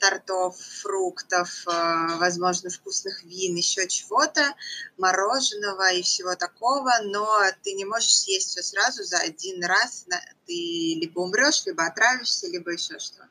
тортов, 0.00 0.56
фруктов, 0.58 1.64
э, 1.68 2.16
возможно, 2.18 2.70
вкусных 2.70 3.22
вин, 3.22 3.54
еще 3.54 3.86
чего-то, 3.86 4.54
мороженого 4.98 5.92
и 5.92 6.02
всего 6.02 6.34
такого, 6.34 6.90
но 7.04 7.42
ты 7.62 7.74
не 7.74 7.84
можешь 7.84 8.16
съесть 8.16 8.48
все 8.48 8.62
сразу 8.62 9.04
за 9.04 9.18
один 9.18 9.62
раз. 9.62 10.06
Ты 10.46 10.98
либо 11.00 11.20
умрешь, 11.20 11.64
либо 11.66 11.86
отравишься, 11.86 12.48
либо 12.48 12.72
еще 12.72 12.98
что-то. 12.98 13.28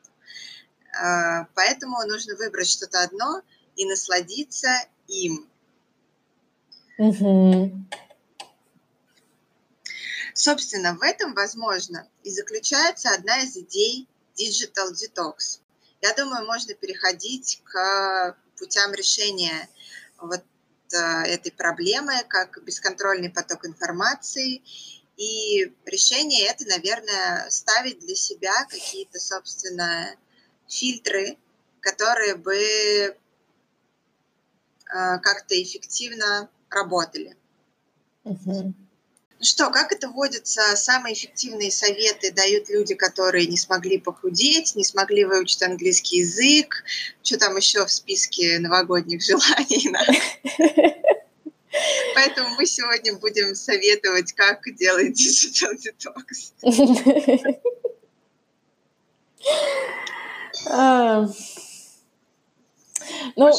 Э, 0.96 1.46
поэтому 1.54 1.98
нужно 2.06 2.36
выбрать 2.36 2.68
что-то 2.68 3.02
одно 3.02 3.42
и 3.76 3.84
насладиться 3.84 4.70
им. 5.08 5.48
Угу. 6.98 7.72
Собственно, 10.34 10.94
в 10.94 11.02
этом, 11.02 11.34
возможно, 11.34 12.08
и 12.22 12.30
заключается 12.30 13.10
одна 13.10 13.42
из 13.42 13.56
идей 13.56 14.08
Digital 14.36 14.92
Detox 14.92 15.60
я 16.00 16.14
думаю, 16.14 16.46
можно 16.46 16.74
переходить 16.74 17.60
к 17.64 18.36
путям 18.58 18.92
решения 18.92 19.68
вот 20.18 20.42
э, 20.92 20.96
этой 20.96 21.52
проблемы, 21.52 22.12
как 22.28 22.62
бесконтрольный 22.64 23.30
поток 23.30 23.66
информации. 23.66 24.62
И 25.16 25.72
решение 25.84 26.46
это, 26.46 26.66
наверное, 26.66 27.48
ставить 27.50 28.00
для 28.00 28.14
себя 28.14 28.64
какие-то, 28.66 29.18
собственно, 29.18 30.16
фильтры, 30.66 31.36
которые 31.80 32.36
бы 32.36 32.56
э, 32.56 33.14
как-то 34.86 35.62
эффективно 35.62 36.48
работали. 36.70 37.36
Uh-huh. 38.24 38.72
Ну 39.40 39.46
что, 39.46 39.70
как 39.70 39.90
это 39.90 40.10
водится? 40.10 40.76
Самые 40.76 41.14
эффективные 41.14 41.70
советы 41.70 42.30
дают 42.30 42.68
люди, 42.68 42.94
которые 42.94 43.46
не 43.46 43.56
смогли 43.56 43.98
похудеть, 43.98 44.76
не 44.76 44.84
смогли 44.84 45.24
выучить 45.24 45.62
английский 45.62 46.18
язык. 46.18 46.84
Что 47.22 47.38
там 47.38 47.56
еще 47.56 47.86
в 47.86 47.90
списке 47.90 48.58
новогодних 48.58 49.22
желаний? 49.22 49.88
Поэтому 52.14 52.50
мы 52.56 52.66
сегодня 52.66 53.16
будем 53.16 53.54
советовать, 53.54 54.34
как 54.34 54.62
делать 54.76 55.18
digital 55.18 55.74
detox. 55.74 56.52
Ну, 63.36 63.50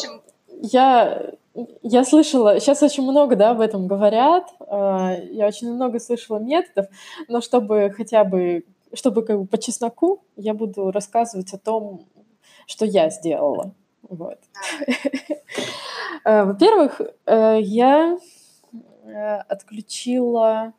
я 0.61 1.31
я 1.81 2.03
слышала, 2.03 2.59
сейчас 2.59 2.81
очень 2.81 3.03
много, 3.03 3.35
да, 3.35 3.51
об 3.51 3.59
этом 3.59 3.87
говорят. 3.87 4.53
А, 4.59 5.15
я 5.31 5.47
очень 5.47 5.73
много 5.73 5.99
слышала 5.99 6.37
методов, 6.37 6.87
но 7.27 7.41
чтобы 7.41 7.93
хотя 7.95 8.23
бы, 8.23 8.65
чтобы 8.93 9.23
как 9.23 9.39
бы 9.39 9.45
по 9.45 9.57
чесноку, 9.57 10.23
я 10.35 10.53
буду 10.53 10.91
рассказывать 10.91 11.53
о 11.53 11.57
том, 11.57 12.07
что 12.65 12.85
я 12.85 13.09
сделала. 13.09 13.73
Вот. 14.03 14.39
А, 16.23 16.45
во-первых, 16.45 17.01
э, 17.25 17.57
я 17.61 18.15
э, 19.03 19.35
отключила 19.47 20.73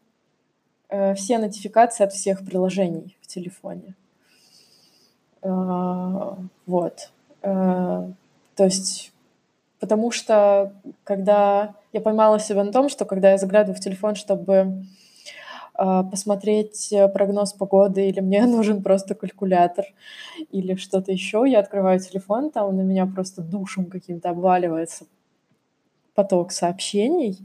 э, 0.89 1.15
все 1.15 1.39
нотификации 1.39 2.05
от 2.05 2.13
всех 2.13 2.45
приложений 2.47 3.17
в 3.21 3.27
телефоне. 3.27 3.97
А, 5.43 6.39
вот. 6.67 7.11
То 7.41 8.15
есть 8.57 9.13
потому 9.83 10.13
что 10.13 10.73
когда 11.03 11.75
я 11.93 12.01
поймала 12.01 12.39
себя 12.39 12.63
на 12.63 12.71
том, 12.71 12.89
что 12.89 13.05
когда 13.05 13.33
я 13.33 13.37
заглядываю 13.37 13.75
в 13.75 13.81
телефон, 13.81 14.15
чтобы 14.15 14.85
э, 15.77 16.03
посмотреть 16.09 16.95
прогноз 17.13 17.53
погоды, 17.53 18.09
или 18.09 18.21
мне 18.21 18.47
нужен 18.47 18.85
просто 18.85 19.17
калькулятор, 19.17 19.87
или 20.53 20.77
что-то 20.77 21.11
еще, 21.11 21.43
я 21.49 21.59
открываю 21.59 21.99
телефон, 21.99 22.53
там 22.53 22.77
на 22.77 22.83
меня 22.83 23.07
просто 23.07 23.43
душем 23.43 23.87
каким-то 23.87 24.31
обваливается 24.31 25.07
поток 26.15 26.53
сообщений, 26.53 27.41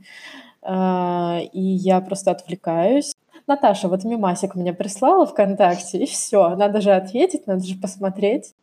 э, 0.62 1.40
и 1.54 1.62
я 1.62 2.00
просто 2.02 2.30
отвлекаюсь. 2.30 3.14
Наташа, 3.48 3.88
вот 3.88 4.04
мимасик 4.04 4.54
мне 4.54 4.74
прислала 4.74 5.26
ВКонтакте, 5.26 5.98
и 5.98 6.06
все, 6.06 6.56
надо 6.56 6.82
же 6.82 6.92
ответить, 6.92 7.48
надо 7.48 7.66
же 7.66 7.76
посмотреть. 7.80 8.54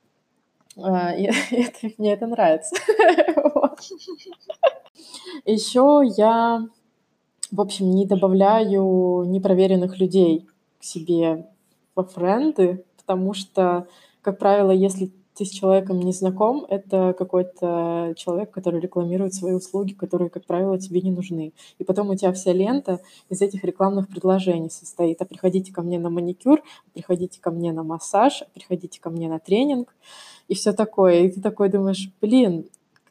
А, 0.76 1.12
это, 1.12 1.90
мне 1.98 2.12
это 2.12 2.26
нравится. 2.26 2.74
Еще 5.44 6.02
я, 6.16 6.66
в 7.50 7.60
общем, 7.60 7.90
не 7.90 8.06
добавляю 8.06 9.24
непроверенных 9.24 9.98
людей 9.98 10.46
к 10.80 10.84
себе 10.84 11.46
во 11.94 12.04
френды, 12.04 12.84
потому 12.96 13.34
что, 13.34 13.86
как 14.22 14.38
правило, 14.38 14.70
если 14.70 15.12
ты 15.34 15.44
с 15.44 15.50
человеком 15.50 15.98
не 16.00 16.12
знаком, 16.12 16.64
это 16.68 17.14
какой-то 17.18 18.14
человек, 18.16 18.52
который 18.52 18.80
рекламирует 18.80 19.34
свои 19.34 19.52
услуги, 19.52 19.92
которые, 19.92 20.30
как 20.30 20.46
правило, 20.46 20.78
тебе 20.78 21.00
не 21.00 21.10
нужны. 21.10 21.52
И 21.78 21.84
потом 21.84 22.10
у 22.10 22.14
тебя 22.14 22.32
вся 22.32 22.52
лента 22.52 23.00
из 23.28 23.42
этих 23.42 23.64
рекламных 23.64 24.08
предложений 24.08 24.70
состоит. 24.70 25.20
А 25.20 25.24
приходите 25.24 25.72
ко 25.72 25.82
мне 25.82 25.98
на 25.98 26.08
маникюр, 26.08 26.62
приходите 26.92 27.40
ко 27.40 27.50
мне 27.50 27.72
на 27.72 27.82
массаж, 27.82 28.44
приходите 28.54 29.00
ко 29.00 29.10
мне 29.10 29.28
на 29.28 29.40
тренинг 29.40 29.92
и 30.48 30.54
все 30.54 30.72
такое. 30.72 31.22
И 31.22 31.30
ты 31.30 31.40
такой 31.40 31.68
думаешь, 31.68 32.10
блин, 32.20 32.66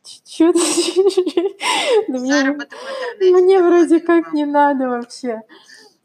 что 0.06 0.52
Мне 2.08 3.62
вроде 3.62 4.00
как 4.00 4.34
не 4.34 4.46
надо 4.46 4.90
вообще. 4.90 5.42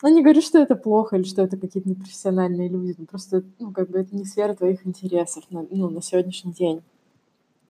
Ну, 0.02 0.08
не 0.10 0.22
говорю, 0.22 0.40
что 0.40 0.58
это 0.58 0.76
плохо 0.76 1.16
или 1.16 1.24
что 1.24 1.42
это 1.42 1.56
какие-то 1.56 1.88
непрофессиональные 1.88 2.68
люди. 2.68 2.94
Ну, 2.96 3.06
просто, 3.06 3.42
ну, 3.58 3.72
как 3.72 3.90
бы 3.90 3.98
это 3.98 4.14
не 4.14 4.24
сфера 4.24 4.54
твоих 4.54 4.86
интересов 4.86 5.42
на, 5.50 5.66
ну, 5.70 5.90
на 5.90 6.00
сегодняшний 6.00 6.52
день. 6.52 6.82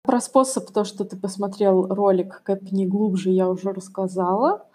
Про 0.03 0.21
способ, 0.21 0.71
то, 0.71 0.85
что 0.85 1.05
ты 1.05 1.17
посмотрел 1.17 1.87
ролик 1.87 2.43
«Копни 2.45 2.87
глубже», 2.87 3.31
я 3.31 3.49
уже 3.49 3.73
рассказала. 3.73 4.67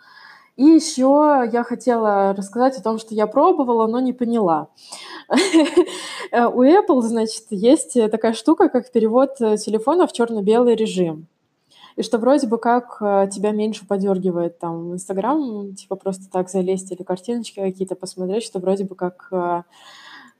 И 0.56 0.63
еще 0.63 1.50
я 1.52 1.63
хотела 1.63 2.34
рассказать 2.34 2.78
о 2.78 2.84
том, 2.84 3.00
что 3.00 3.16
я 3.16 3.25
пробовала, 3.25 3.88
но 3.88 4.00
не 4.00 4.13
поняла. 4.13 4.70
У 6.34 6.63
Apple, 6.63 7.02
значит, 7.02 7.46
есть 7.52 7.94
такая 8.12 8.34
штука, 8.34 8.70
как 8.70 8.92
перевод 8.92 9.36
телефона 9.38 10.08
в 10.08 10.13
черно-белый 10.13 10.75
режим 10.75 11.28
и 11.96 12.02
что 12.02 12.18
вроде 12.18 12.48
бы 12.48 12.58
как 12.58 12.98
э, 13.02 13.30
тебя 13.32 13.52
меньше 13.52 13.86
подергивает 13.86 14.58
там 14.60 14.90
в 14.90 14.94
Инстаграм, 14.94 15.74
типа 15.75 15.96
просто 15.96 16.30
так 16.32 16.50
залезть 16.50 16.92
или 16.92 17.04
картиночки 17.04 17.60
какие-то 17.60 17.96
посмотреть, 17.96 18.44
что 18.44 18.60
вроде 18.60 18.84
бы 18.84 18.96
как 18.96 19.28
э, 19.32 19.63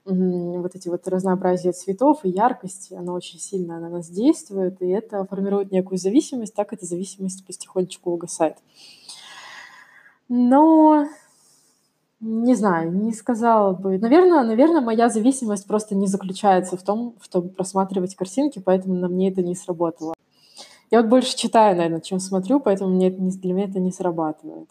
вот 0.04 0.74
эти 0.74 0.88
вот 0.88 1.06
разнообразие 1.08 1.72
цветов 1.72 2.24
и 2.24 2.30
яркости, 2.30 2.94
оно 2.94 3.14
очень 3.14 3.38
сильно 3.38 3.80
на 3.80 3.88
нас 3.88 4.08
действует, 4.08 4.82
и 4.82 4.88
это 4.88 5.24
формирует 5.24 5.70
некую 5.70 5.98
зависимость, 5.98 6.54
так 6.54 6.72
эта 6.72 6.84
зависимость 6.84 7.46
потихонечку 7.46 8.10
угасает. 8.10 8.56
Но 10.28 11.06
не 12.24 12.54
знаю, 12.54 12.90
не 12.90 13.12
сказала 13.12 13.74
бы. 13.74 13.98
Наверное, 13.98 14.42
наверное, 14.44 14.80
моя 14.80 15.10
зависимость 15.10 15.66
просто 15.66 15.94
не 15.94 16.06
заключается 16.06 16.76
в 16.76 16.82
том, 16.82 17.14
чтобы 17.20 17.48
просматривать 17.48 18.14
картинки, 18.14 18.62
поэтому 18.64 18.94
на 18.94 19.08
мне 19.08 19.30
это 19.30 19.42
не 19.42 19.54
сработало. 19.54 20.14
Я 20.90 21.02
вот 21.02 21.10
больше 21.10 21.36
читаю, 21.36 21.76
наверное, 21.76 22.00
чем 22.00 22.20
смотрю, 22.20 22.60
поэтому 22.60 22.94
мне 22.94 23.08
это 23.08 23.20
не, 23.20 23.30
для 23.30 23.52
меня 23.52 23.66
это 23.66 23.78
не 23.78 23.92
срабатывает. 23.92 24.68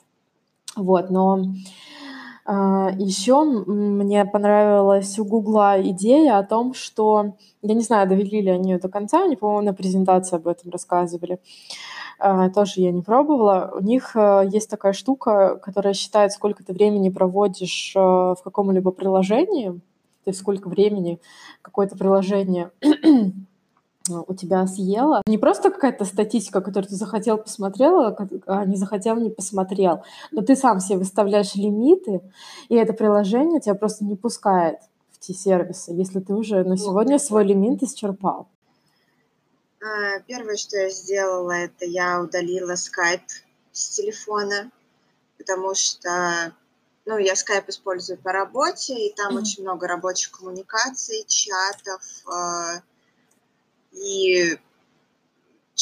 Вот, 0.75 1.12
но 1.12 1.45
еще 2.45 3.43
мне 3.43 4.25
понравилась 4.25 5.17
у 5.17 5.23
Гугла 5.23 5.81
идея 5.81 6.39
о 6.39 6.43
том, 6.43 6.73
что, 6.73 7.35
я 7.62 7.73
не 7.73 7.81
знаю, 7.81 8.07
довели 8.07 8.41
ли 8.41 8.50
они 8.50 8.71
ее 8.71 8.79
до 8.79 8.89
конца, 8.89 9.23
они, 9.23 9.35
по-моему, 9.35 9.67
на 9.67 9.73
презентации 9.73 10.35
об 10.35 10.47
этом 10.47 10.69
рассказывали, 10.69 11.39
э, 12.19 12.50
тоже 12.53 12.81
я 12.81 12.91
не 12.91 13.01
пробовала. 13.01 13.73
У 13.75 13.81
них 13.81 14.15
э, 14.15 14.43
есть 14.51 14.69
такая 14.69 14.93
штука, 14.93 15.57
которая 15.57 15.93
считает, 15.93 16.33
сколько 16.33 16.65
ты 16.65 16.73
времени 16.73 17.09
проводишь 17.09 17.93
э, 17.95 18.00
в 18.00 18.39
каком-либо 18.43 18.91
приложении, 18.91 19.79
то 20.23 20.29
есть 20.29 20.39
сколько 20.39 20.67
времени 20.67 21.19
какое-то 21.62 21.97
приложение 21.97 22.71
у 24.10 24.33
тебя 24.33 24.67
съела. 24.67 25.22
Не 25.25 25.38
просто 25.38 25.69
какая-то 25.69 26.05
статистика, 26.05 26.62
которую 26.62 26.89
ты 26.89 26.95
захотел, 26.95 27.38
посмотрел, 27.38 28.15
а 28.48 28.65
не 28.65 28.75
захотел, 28.75 29.15
не 29.17 29.29
посмотрел. 29.29 30.03
Но 30.31 30.41
ты 30.41 30.55
сам 30.55 30.79
себе 30.79 30.98
выставляешь 30.98 31.55
лимиты, 31.55 32.22
и 32.69 32.75
это 32.75 32.93
приложение 32.93 33.62
тебя 33.62 33.75
просто 33.75 34.03
не 34.03 34.15
пускает 34.15 34.79
в 35.12 35.19
те 35.19 35.33
сервисы, 35.33 35.93
если 35.93 36.19
ты 36.19 36.33
уже 36.33 36.63
на 36.63 36.77
сегодня 36.77 37.17
свой 37.17 37.45
лимит 37.45 37.81
исчерпал. 37.81 38.48
А, 39.81 40.19
первое, 40.27 40.55
что 40.55 40.77
я 40.77 40.89
сделала, 40.89 41.51
это 41.51 41.86
я 41.86 42.22
удалила 42.22 42.75
скайп 42.75 43.22
с 43.72 43.89
телефона, 43.89 44.72
потому 45.38 45.75
что 45.75 46.53
ну, 47.05 47.17
я 47.17 47.36
скайп 47.36 47.67
использую 47.69 48.17
по 48.17 48.31
работе, 48.31 48.93
и 48.95 49.13
там 49.13 49.36
mm-hmm. 49.36 49.41
очень 49.41 49.63
много 49.63 49.88
рабочих 49.88 50.31
коммуникаций, 50.31 51.25
чатов, 51.27 52.01
а, 52.27 52.77
и 52.77 52.81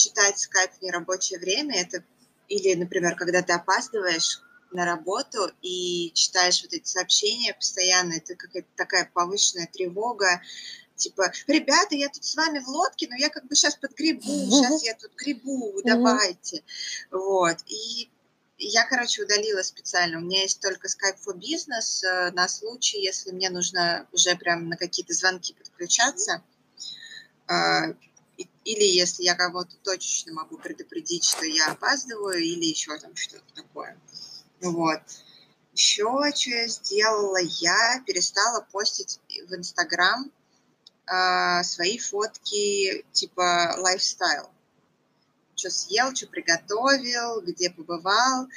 читать 0.01 0.39
скайп 0.39 0.71
в 0.71 0.81
нерабочее 0.81 1.39
время, 1.39 1.81
это 1.81 2.03
или, 2.47 2.73
например, 2.73 3.15
когда 3.15 3.41
ты 3.41 3.53
опаздываешь 3.53 4.41
на 4.71 4.85
работу 4.85 5.51
и 5.61 6.11
читаешь 6.13 6.61
вот 6.63 6.73
эти 6.73 6.87
сообщения 6.87 7.53
постоянно, 7.53 8.13
это 8.13 8.35
какая-то 8.35 8.67
такая 8.75 9.09
повышенная 9.13 9.67
тревога, 9.71 10.41
типа, 10.95 11.31
ребята, 11.47 11.95
я 11.95 12.09
тут 12.09 12.23
с 12.23 12.35
вами 12.35 12.59
в 12.59 12.67
лодке, 12.67 13.07
но 13.09 13.15
я 13.15 13.29
как 13.29 13.47
бы 13.47 13.55
сейчас 13.55 13.75
подгребу, 13.75 14.21
сейчас 14.21 14.83
я 14.83 14.95
тут 14.95 15.11
гребу, 15.15 15.81
давайте. 15.83 16.63
Вот. 17.09 17.57
И 17.67 18.09
я, 18.57 18.85
короче, 18.85 19.23
удалила 19.23 19.63
специально. 19.63 20.17
У 20.17 20.21
меня 20.21 20.41
есть 20.41 20.61
только 20.61 20.87
Skype 20.87 21.17
for 21.25 21.35
Business 21.35 22.05
э, 22.05 22.31
на 22.31 22.47
случай, 22.47 23.01
если 23.01 23.31
мне 23.31 23.49
нужно 23.49 24.07
уже 24.11 24.35
прям 24.35 24.69
на 24.69 24.77
какие-то 24.77 25.13
звонки 25.13 25.53
подключаться. 25.53 26.43
Или 28.63 28.83
если 28.83 29.23
я 29.23 29.35
кого-то 29.35 29.75
точечно 29.83 30.33
могу 30.33 30.57
предупредить, 30.57 31.25
что 31.25 31.45
я 31.45 31.71
опаздываю, 31.71 32.39
или 32.39 32.65
еще 32.65 32.97
там 32.97 33.15
что-то 33.15 33.53
такое. 33.55 33.97
Вот. 34.61 35.01
Еще 35.73 36.03
что 36.35 36.49
я 36.49 36.67
сделала, 36.67 37.39
я 37.39 38.03
перестала 38.05 38.61
постить 38.71 39.19
в 39.47 39.55
Инстаграм 39.55 40.31
э, 41.07 41.63
свои 41.63 41.97
фотки 41.97 43.05
типа 43.11 43.75
лайфстайл. 43.77 44.49
Что 45.55 45.69
съел, 45.69 46.15
что 46.15 46.27
приготовил, 46.27 47.41
где 47.41 47.69
побывал. 47.69 48.47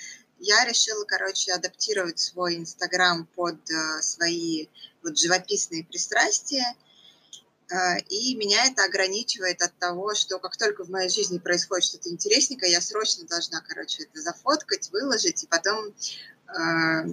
Я 0.40 0.64
решила, 0.64 1.04
короче, 1.04 1.52
адаптировать 1.52 2.18
свой 2.18 2.56
Инстаграм 2.56 3.26
под 3.34 3.58
э, 3.70 4.02
свои 4.02 4.66
вот 5.02 5.16
живописные 5.16 5.84
пристрастия 5.84 6.74
и 8.08 8.36
меня 8.36 8.66
это 8.66 8.84
ограничивает 8.84 9.62
от 9.62 9.76
того, 9.78 10.14
что 10.14 10.38
как 10.38 10.56
только 10.56 10.84
в 10.84 10.90
моей 10.90 11.08
жизни 11.08 11.38
происходит 11.38 11.84
что-то 11.84 12.10
интересненькое, 12.10 12.72
я 12.72 12.80
срочно 12.80 13.26
должна, 13.26 13.60
короче, 13.62 14.04
это 14.04 14.20
зафоткать, 14.20 14.90
выложить, 14.90 15.44
и 15.44 15.46
потом 15.46 15.94
э, 16.48 17.08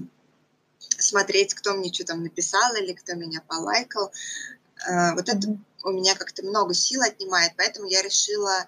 смотреть, 0.99 1.53
кто 1.53 1.73
мне 1.73 1.93
что 1.93 2.05
там 2.05 2.23
написал 2.23 2.75
или 2.75 2.93
кто 2.93 3.13
меня 3.15 3.41
полайкал. 3.47 4.11
Э, 4.87 5.13
вот 5.13 5.29
это 5.29 5.57
у 5.83 5.91
меня 5.91 6.15
как-то 6.15 6.43
много 6.43 6.73
сил 6.73 7.01
отнимает, 7.01 7.53
поэтому 7.57 7.87
я 7.87 8.01
решила 8.01 8.67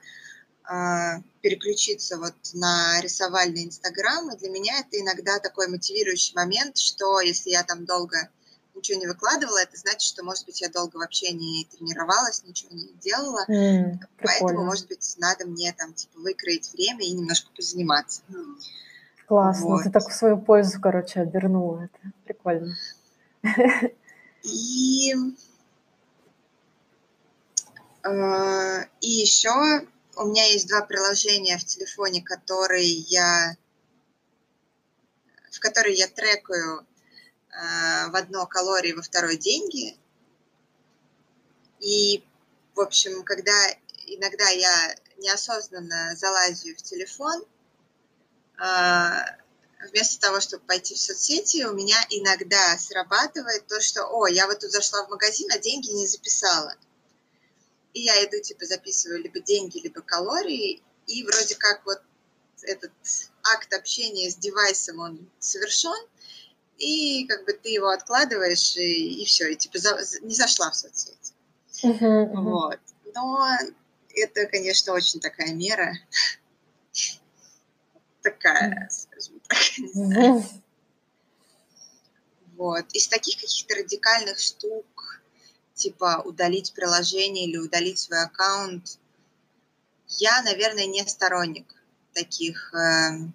э, 0.69 1.22
переключиться 1.41 2.17
вот 2.17 2.36
на 2.54 3.02
рисовальный 3.02 3.65
Инстаграм, 3.65 4.32
и 4.32 4.38
для 4.38 4.50
меня 4.50 4.80
это 4.80 5.00
иногда 5.00 5.39
такой 5.39 5.67
мотивирующий 5.67 6.34
момент, 6.36 6.78
что 6.78 7.19
если 7.19 7.50
я 7.50 7.63
там 7.63 7.86
долго 7.86 8.30
ничего 8.75 8.99
не 8.99 9.07
выкладывала, 9.07 9.62
это 9.62 9.77
значит, 9.77 10.01
что, 10.01 10.23
может 10.23 10.45
быть, 10.45 10.62
я 10.62 10.69
долго 10.69 10.97
вообще 10.97 11.31
не 11.31 11.65
тренировалась, 11.65 12.43
ничего 12.43 12.71
не 12.71 12.93
делала. 13.01 13.45
Mm, 13.49 13.99
Поэтому, 14.21 14.65
может 14.65 14.88
быть, 14.88 15.15
надо 15.17 15.45
мне 15.45 15.73
там, 15.73 15.93
типа, 15.93 16.19
выкроить 16.19 16.71
время 16.73 17.05
и 17.05 17.12
немножко 17.12 17.49
позаниматься. 17.55 18.21
Классно. 19.27 19.67
Вот. 19.67 19.83
Ты 19.83 19.91
так 19.91 20.07
в 20.07 20.13
свою 20.13 20.38
пользу, 20.38 20.79
короче, 20.81 21.21
обернула 21.21 21.83
это. 21.83 22.12
Прикольно. 22.25 22.75
И, 24.43 25.13
э, 28.03 28.83
и 28.99 29.09
еще 29.09 29.49
у 30.17 30.25
меня 30.25 30.45
есть 30.47 30.67
два 30.67 30.81
приложения 30.81 31.57
в 31.57 31.63
телефоне, 31.63 32.21
которые 32.21 32.91
я 32.91 33.55
в 35.49 35.59
которые 35.59 35.95
я 35.95 36.07
трекаю 36.07 36.86
в 37.55 38.15
одно 38.15 38.45
калории, 38.47 38.93
во 38.93 39.01
второй 39.01 39.37
деньги. 39.37 39.97
И, 41.79 42.23
в 42.75 42.79
общем, 42.79 43.23
когда 43.23 43.53
иногда 44.07 44.49
я 44.49 44.95
неосознанно 45.17 46.15
залазю 46.15 46.75
в 46.75 46.81
телефон, 46.81 47.43
э, 48.59 49.11
вместо 49.89 50.19
того, 50.19 50.39
чтобы 50.39 50.65
пойти 50.65 50.95
в 50.95 50.99
соцсети, 50.99 51.63
у 51.65 51.73
меня 51.73 51.97
иногда 52.09 52.77
срабатывает 52.77 53.67
то, 53.67 53.81
что, 53.81 54.05
о, 54.05 54.27
я 54.27 54.47
вот 54.47 54.59
тут 54.59 54.71
зашла 54.71 55.05
в 55.05 55.09
магазин, 55.09 55.49
а 55.51 55.59
деньги 55.59 55.89
не 55.89 56.07
записала. 56.07 56.73
И 57.93 58.01
я 58.01 58.23
иду, 58.25 58.41
типа, 58.41 58.65
записываю 58.65 59.21
либо 59.21 59.39
деньги, 59.39 59.79
либо 59.79 60.01
калории, 60.01 60.81
и 61.05 61.23
вроде 61.23 61.55
как 61.55 61.85
вот 61.85 62.01
этот 62.63 62.91
акт 63.43 63.73
общения 63.73 64.31
с 64.31 64.35
девайсом, 64.35 64.99
он 64.99 65.29
совершен, 65.39 66.07
и 66.84 67.26
как 67.28 67.46
бы 67.46 67.54
ты 67.54 67.69
его 67.69 67.89
откладываешь, 67.89 68.76
и, 68.76 69.22
и 69.22 69.26
все, 69.26 69.52
и 69.52 69.56
типа 69.56 69.78
за, 69.78 69.98
не 70.22 70.36
зашла 70.36 70.69
в 70.72 70.76
соцсети. 70.76 71.34
Uh-huh, 71.84 72.00
uh-huh. 72.00 72.41
Вот. 72.41 72.80
Но 73.15 73.48
это, 74.13 74.46
конечно, 74.48 74.93
очень 74.93 75.19
такая 75.19 75.54
мера. 75.54 75.93
Такая, 78.22 78.89
скажем 78.89 79.41
так, 79.48 79.58
не 79.78 79.88
знаю. 79.89 80.39
Uh-huh. 80.39 80.62
Вот. 82.58 82.86
Из 82.93 83.08
таких 83.08 83.36
каких-то 83.36 83.76
радикальных 83.76 84.39
штук, 84.39 85.22
типа 85.74 86.22
удалить 86.24 86.74
приложение 86.74 87.46
или 87.46 87.58
удалить 87.58 88.00
свой 88.00 88.24
аккаунт. 88.24 89.00
Я, 90.08 90.41
наверное, 90.43 90.86
не 90.86 91.06
сторонник 91.06 91.65
таких 92.13 92.74
э, 92.74 93.28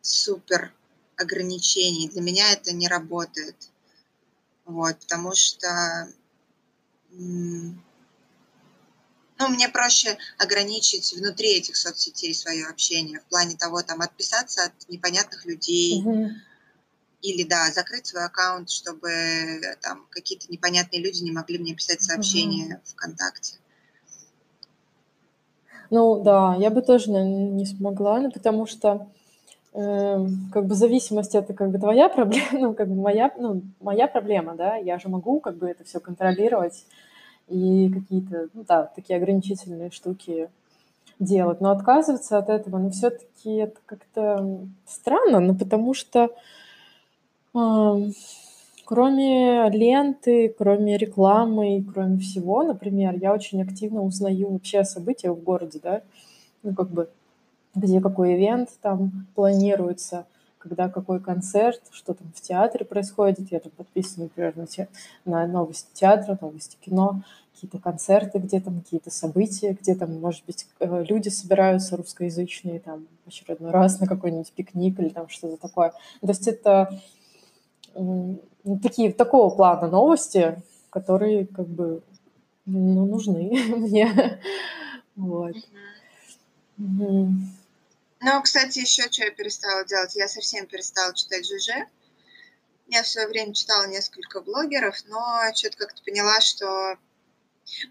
супер 0.00 0.72
ограничений. 1.18 2.08
Для 2.08 2.22
меня 2.22 2.52
это 2.52 2.72
не 2.72 2.88
работает. 2.88 3.56
Вот, 4.64 4.98
потому 4.98 5.34
что 5.34 6.08
ну, 7.10 7.74
мне 9.48 9.68
проще 9.68 10.18
ограничить 10.36 11.14
внутри 11.16 11.56
этих 11.56 11.76
соцсетей 11.76 12.34
свое 12.34 12.66
общение 12.66 13.20
в 13.20 13.24
плане 13.24 13.56
того, 13.56 13.82
там, 13.82 14.02
отписаться 14.02 14.64
от 14.64 14.88
непонятных 14.88 15.46
людей, 15.46 16.02
угу. 16.02 16.30
или, 17.22 17.44
да, 17.44 17.70
закрыть 17.70 18.06
свой 18.06 18.24
аккаунт, 18.24 18.68
чтобы 18.68 19.60
там 19.80 20.06
какие-то 20.10 20.50
непонятные 20.50 21.00
люди 21.00 21.22
не 21.22 21.30
могли 21.30 21.58
мне 21.58 21.74
писать 21.74 22.02
сообщения 22.02 22.76
угу. 22.76 22.82
ВКонтакте. 22.92 23.58
Ну, 25.90 26.22
да, 26.22 26.56
я 26.58 26.70
бы 26.70 26.82
тоже, 26.82 27.10
наверное, 27.10 27.50
не 27.50 27.64
смогла, 27.64 28.20
ну, 28.20 28.30
потому 28.30 28.66
что 28.66 29.10
э, 29.74 30.26
как 30.52 30.66
бы 30.66 30.74
зависимость 30.74 31.34
это 31.34 31.54
как 31.54 31.70
бы 31.70 31.78
твоя 31.78 32.08
проблема, 32.08 32.48
ну, 32.52 32.74
как 32.74 32.88
бы 32.88 32.94
моя, 32.94 33.32
ну, 33.38 33.62
моя 33.80 34.08
проблема, 34.08 34.54
да, 34.54 34.76
я 34.76 34.98
же 34.98 35.08
могу 35.08 35.40
как 35.40 35.56
бы 35.56 35.68
это 35.68 35.84
все 35.84 36.00
контролировать, 36.00 36.84
и 37.48 37.90
какие-то, 37.90 38.48
ну 38.52 38.64
да, 38.66 38.84
такие 38.94 39.16
ограничительные 39.16 39.90
штуки 39.90 40.50
делать. 41.18 41.60
Но 41.60 41.70
отказываться 41.70 42.38
от 42.38 42.48
этого, 42.48 42.78
ну, 42.78 42.90
все-таки 42.90 43.56
это 43.56 43.78
как-то 43.86 44.60
странно, 44.86 45.40
ну, 45.40 45.54
потому 45.54 45.94
что 45.94 46.30
э, 47.54 48.10
кроме 48.84 49.68
ленты, 49.70 50.54
кроме 50.56 50.96
рекламы, 50.96 51.84
кроме 51.92 52.18
всего, 52.18 52.62
например, 52.62 53.16
я 53.20 53.34
очень 53.34 53.62
активно 53.62 54.02
узнаю 54.02 54.50
вообще 54.50 54.80
о 54.80 54.84
событиях 54.84 55.36
в 55.36 55.42
городе, 55.42 55.80
да, 55.82 56.02
ну, 56.62 56.74
как 56.74 56.88
бы, 56.88 57.10
где 57.78 58.00
какой 58.00 58.34
ивент 58.34 58.70
там 58.82 59.26
планируется– 59.34 60.26
когда 60.58 60.88
какой 60.88 61.20
концерт, 61.20 61.80
что 61.90 62.14
там 62.14 62.30
в 62.34 62.40
театре 62.40 62.84
происходит. 62.84 63.50
Я 63.50 63.60
там 63.60 63.72
подписана, 63.76 64.24
например, 64.24 64.56
на, 64.56 64.66
те, 64.66 64.88
на 65.24 65.46
новости 65.46 65.88
театра, 65.94 66.38
новости 66.40 66.76
кино, 66.80 67.22
какие-то 67.54 67.78
концерты, 67.78 68.38
где 68.38 68.60
там 68.60 68.80
какие-то 68.80 69.10
события, 69.10 69.76
где 69.80 69.94
там, 69.94 70.20
может 70.20 70.44
быть, 70.46 70.66
э, 70.80 71.04
люди 71.08 71.28
собираются 71.28 71.96
русскоязычные 71.96 72.80
там 72.80 73.06
в 73.24 73.28
очередной 73.28 73.70
раз 73.70 73.98
на 74.00 74.06
какой-нибудь 74.06 74.52
пикник 74.52 74.98
или 75.00 75.08
там 75.08 75.28
что-то 75.28 75.56
такое. 75.56 75.90
То 76.20 76.28
есть 76.28 76.46
это 76.46 77.00
ну, 77.94 78.38
такие, 78.82 79.12
такого 79.12 79.54
плана 79.54 79.88
новости, 79.88 80.62
которые 80.90 81.46
как 81.46 81.66
бы 81.66 82.02
ну, 82.66 83.06
нужны 83.06 83.50
мне. 83.76 84.38
Вот. 85.16 85.54
Mm-hmm. 86.78 87.28
Ну, 88.20 88.42
кстати, 88.42 88.80
еще 88.80 89.10
что 89.10 89.24
я 89.24 89.30
перестала 89.30 89.84
делать. 89.84 90.16
Я 90.16 90.28
совсем 90.28 90.66
перестала 90.66 91.14
читать 91.14 91.46
ЖЖ. 91.46 91.86
Я 92.88 93.02
в 93.02 93.08
свое 93.08 93.28
время 93.28 93.54
читала 93.54 93.86
несколько 93.86 94.40
блогеров, 94.40 94.96
но 95.06 95.42
что-то 95.54 95.76
как-то 95.76 96.02
поняла, 96.02 96.40
что 96.40 96.98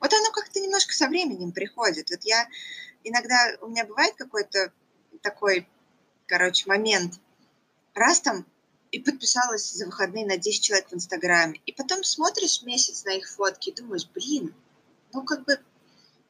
вот 0.02 0.14
оно 0.14 0.32
как-то 0.32 0.60
немножко 0.60 0.94
со 0.94 1.08
временем 1.08 1.52
приходит. 1.52 2.10
Вот 2.10 2.24
я 2.24 2.48
иногда, 3.04 3.38
у 3.62 3.68
меня 3.68 3.86
бывает 3.86 4.16
какой-то 4.16 4.74
такой, 5.22 5.68
короче, 6.26 6.68
момент, 6.68 7.20
раз 7.94 8.20
там 8.22 8.46
и 8.92 9.00
подписалась 9.00 9.72
за 9.72 9.86
выходные 9.86 10.26
на 10.26 10.38
10 10.38 10.62
человек 10.62 10.90
в 10.90 10.94
Инстаграме. 10.94 11.62
И 11.66 11.72
потом 11.72 12.04
смотришь 12.04 12.64
месяц 12.64 13.06
на 13.06 13.12
их 13.12 13.30
фотки 13.30 13.70
и 13.70 13.76
думаешь, 13.76 14.08
блин, 14.14 14.54
ну 15.14 15.24
как 15.24 15.46
бы 15.46 15.60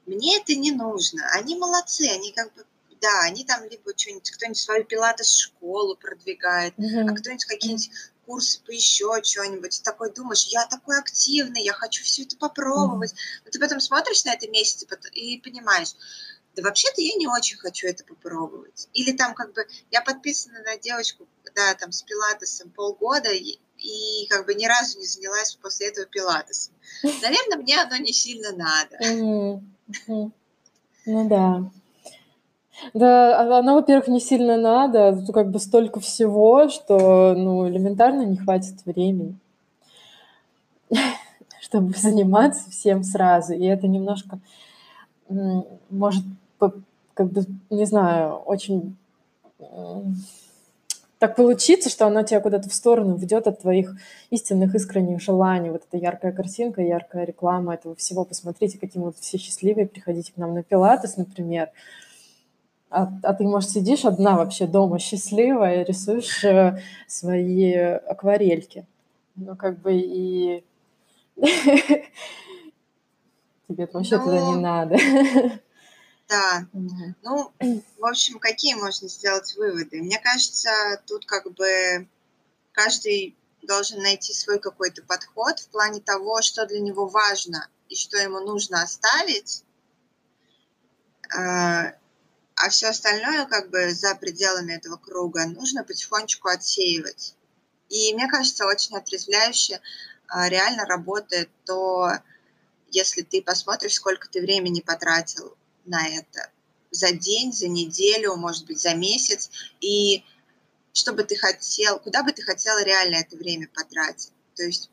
мне 0.05 0.37
это 0.37 0.55
не 0.55 0.71
нужно. 0.71 1.27
Они 1.31 1.55
молодцы, 1.55 2.07
они 2.09 2.31
как 2.31 2.53
бы 2.53 2.65
да, 3.01 3.21
они 3.21 3.45
там 3.45 3.63
либо 3.69 3.91
что-нибудь, 3.95 4.31
кто-нибудь 4.31 4.57
свою 4.59 4.83
пилатес-школу 4.83 5.95
продвигает, 5.95 6.73
mm-hmm. 6.77 7.09
а 7.09 7.15
кто-нибудь 7.15 7.45
какие-нибудь 7.45 7.91
курсы 8.25 8.61
по 8.63 8.71
еще 8.71 9.21
что-нибудь. 9.23 9.81
Такой 9.83 10.13
думаешь, 10.13 10.45
я 10.47 10.65
такой 10.67 10.99
активный, 10.99 11.63
я 11.63 11.73
хочу 11.73 12.03
все 12.03 12.23
это 12.23 12.37
попробовать. 12.37 13.11
Mm-hmm. 13.11 13.41
Но 13.45 13.51
ты 13.51 13.59
потом 13.59 13.79
смотришь 13.79 14.25
на 14.25 14.33
это 14.33 14.49
месяц 14.49 14.85
и 15.13 15.39
понимаешь, 15.39 15.95
да 16.55 16.63
вообще-то 16.63 17.01
я 17.01 17.15
не 17.15 17.27
очень 17.27 17.57
хочу 17.57 17.87
это 17.87 18.03
попробовать. 18.03 18.89
Или 18.93 19.11
там 19.11 19.35
как 19.35 19.53
бы 19.53 19.65
я 19.91 20.01
подписана 20.01 20.61
на 20.63 20.77
девочку, 20.77 21.27
да, 21.55 21.75
там 21.75 21.91
с 21.91 22.01
пилатесом 22.01 22.71
полгода, 22.71 23.29
и, 23.31 23.59
и 23.77 24.27
как 24.27 24.45
бы 24.45 24.55
ни 24.55 24.65
разу 24.65 24.99
не 24.99 25.05
занялась 25.05 25.55
после 25.55 25.89
этого 25.89 26.07
пилатесом. 26.07 26.73
Наверное, 27.03 27.57
мне 27.57 27.79
оно 27.79 27.97
не 27.97 28.11
сильно 28.11 28.51
надо. 28.51 28.97
Mm-hmm. 29.03 30.31
Ну 31.05 31.29
да. 31.29 31.71
Да, 32.93 33.39
а, 33.39 33.59
оно, 33.59 33.75
во-первых, 33.75 34.07
не 34.07 34.19
сильно 34.19 34.57
надо, 34.57 35.15
тут 35.15 35.33
как 35.33 35.49
бы 35.49 35.59
столько 35.59 35.99
всего, 35.99 36.69
что, 36.69 37.33
ну, 37.35 37.67
элементарно 37.67 38.21
не 38.23 38.37
хватит 38.37 38.85
времени, 38.85 39.35
чтобы 41.61 41.93
заниматься 41.97 42.69
всем 42.69 43.03
сразу. 43.03 43.53
И 43.53 43.65
это 43.65 43.87
немножко 43.87 44.39
может, 45.89 46.23
как 46.59 47.31
бы, 47.31 47.45
не 47.69 47.85
знаю, 47.85 48.35
очень 48.35 48.95
так 51.19 51.35
получиться, 51.35 51.89
что 51.89 52.05
оно 52.05 52.21
тебя 52.21 52.39
куда-то 52.39 52.69
в 52.69 52.73
сторону 52.73 53.15
ведет 53.15 53.47
от 53.47 53.61
твоих 53.61 53.95
истинных 54.29 54.75
искренних 54.75 55.19
желаний. 55.19 55.71
Вот 55.71 55.81
эта 55.87 55.97
яркая 55.97 56.31
картинка, 56.31 56.81
яркая 56.81 57.25
реклама 57.25 57.73
этого 57.73 57.95
всего. 57.95 58.23
Посмотрите, 58.23 58.77
какие 58.77 59.01
мы 59.01 59.11
все 59.19 59.39
счастливые, 59.39 59.87
приходите 59.87 60.31
к 60.31 60.37
нам 60.37 60.53
на 60.53 60.61
пилатес, 60.61 61.17
например. 61.17 61.69
А, 62.89 63.09
а 63.23 63.33
ты, 63.33 63.43
может, 63.43 63.69
сидишь 63.69 64.05
одна 64.05 64.37
вообще 64.37 64.65
дома 64.65 64.97
счастливая 64.99 65.83
рисуешь 65.83 66.43
э, 66.45 66.81
свои 67.07 67.73
акварельки. 67.73 68.85
Ну, 69.35 69.55
как 69.55 69.79
бы 69.79 69.93
и... 69.93 70.63
Тебе 73.67 73.89
вообще 73.91 74.17
туда 74.17 74.39
не 74.39 74.55
ну, 74.55 74.61
надо. 74.61 74.95
Да. 76.29 76.65
Ну, 77.21 77.51
в 77.97 78.05
общем, 78.05 78.39
какие 78.39 78.75
можно 78.75 79.07
сделать 79.09 79.55
выводы? 79.55 80.01
Мне 80.01 80.19
кажется, 80.19 80.69
тут 81.05 81.25
как 81.25 81.51
бы 81.53 82.07
каждый 82.71 83.37
должен 83.63 84.01
найти 84.01 84.33
свой 84.33 84.59
какой-то 84.59 85.03
подход 85.03 85.59
в 85.59 85.69
плане 85.69 85.99
того, 85.99 86.41
что 86.41 86.65
для 86.65 86.79
него 86.79 87.07
важно 87.07 87.69
и 87.89 87.95
что 87.95 88.17
ему 88.17 88.39
нужно 88.39 88.81
оставить, 88.81 89.63
э, 91.37 91.93
а 92.57 92.69
все 92.69 92.87
остальное, 92.87 93.45
как 93.45 93.69
бы 93.69 93.93
за 93.93 94.15
пределами 94.15 94.73
этого 94.73 94.97
круга, 94.97 95.45
нужно 95.45 95.83
потихонечку 95.83 96.49
отсеивать. 96.49 97.35
И 97.89 98.13
мне 98.13 98.27
кажется, 98.27 98.65
очень 98.65 98.97
отрезвляюще 98.97 99.79
а, 100.27 100.49
реально 100.49 100.85
работает 100.85 101.49
то, 101.65 102.11
если 102.89 103.21
ты 103.21 103.41
посмотришь, 103.43 103.93
сколько 103.93 104.27
ты 104.27 104.41
времени 104.41 104.81
потратил 104.81 105.55
на 105.85 106.07
это 106.07 106.49
за 106.89 107.11
день, 107.11 107.53
за 107.53 107.67
неделю, 107.67 108.35
может 108.35 108.65
быть, 108.65 108.81
за 108.81 108.95
месяц, 108.95 109.51
и 109.79 110.23
что 110.93 111.13
бы 111.13 111.23
ты 111.23 111.35
хотел, 111.35 111.99
куда 111.99 112.23
бы 112.23 112.31
ты 112.31 112.41
хотел 112.41 112.77
реально 112.79 113.17
это 113.17 113.37
время 113.37 113.69
потратить. 113.73 114.31
То 114.55 114.63
есть 114.63 114.89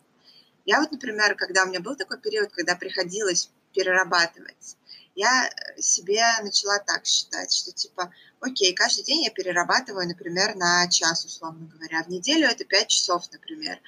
я 0.67 0.81
вот, 0.81 0.93
например, 0.93 1.35
когда 1.35 1.65
у 1.65 1.69
меня 1.69 1.81
был 1.81 1.97
такой 1.97 2.19
период, 2.19 2.53
когда 2.53 2.77
приходилось 2.77 3.51
перерабатывать, 3.73 4.77
я 5.15 5.51
себе 5.79 6.23
начала 6.43 6.79
так 6.81 7.07
считать, 7.07 7.53
что 7.53 7.73
типа, 7.73 8.13
окей, 8.41 8.75
каждый 8.75 9.05
день 9.05 9.23
я 9.23 9.31
перерабатываю, 9.31 10.09
например, 10.09 10.57
на 10.57 10.89
час, 10.89 11.25
условно 11.25 11.67
говоря. 11.67 12.03
В 12.03 12.09
неделю 12.09 12.49
это 12.49 12.65
5 12.65 12.89
часов, 12.89 13.31
например. 13.33 13.81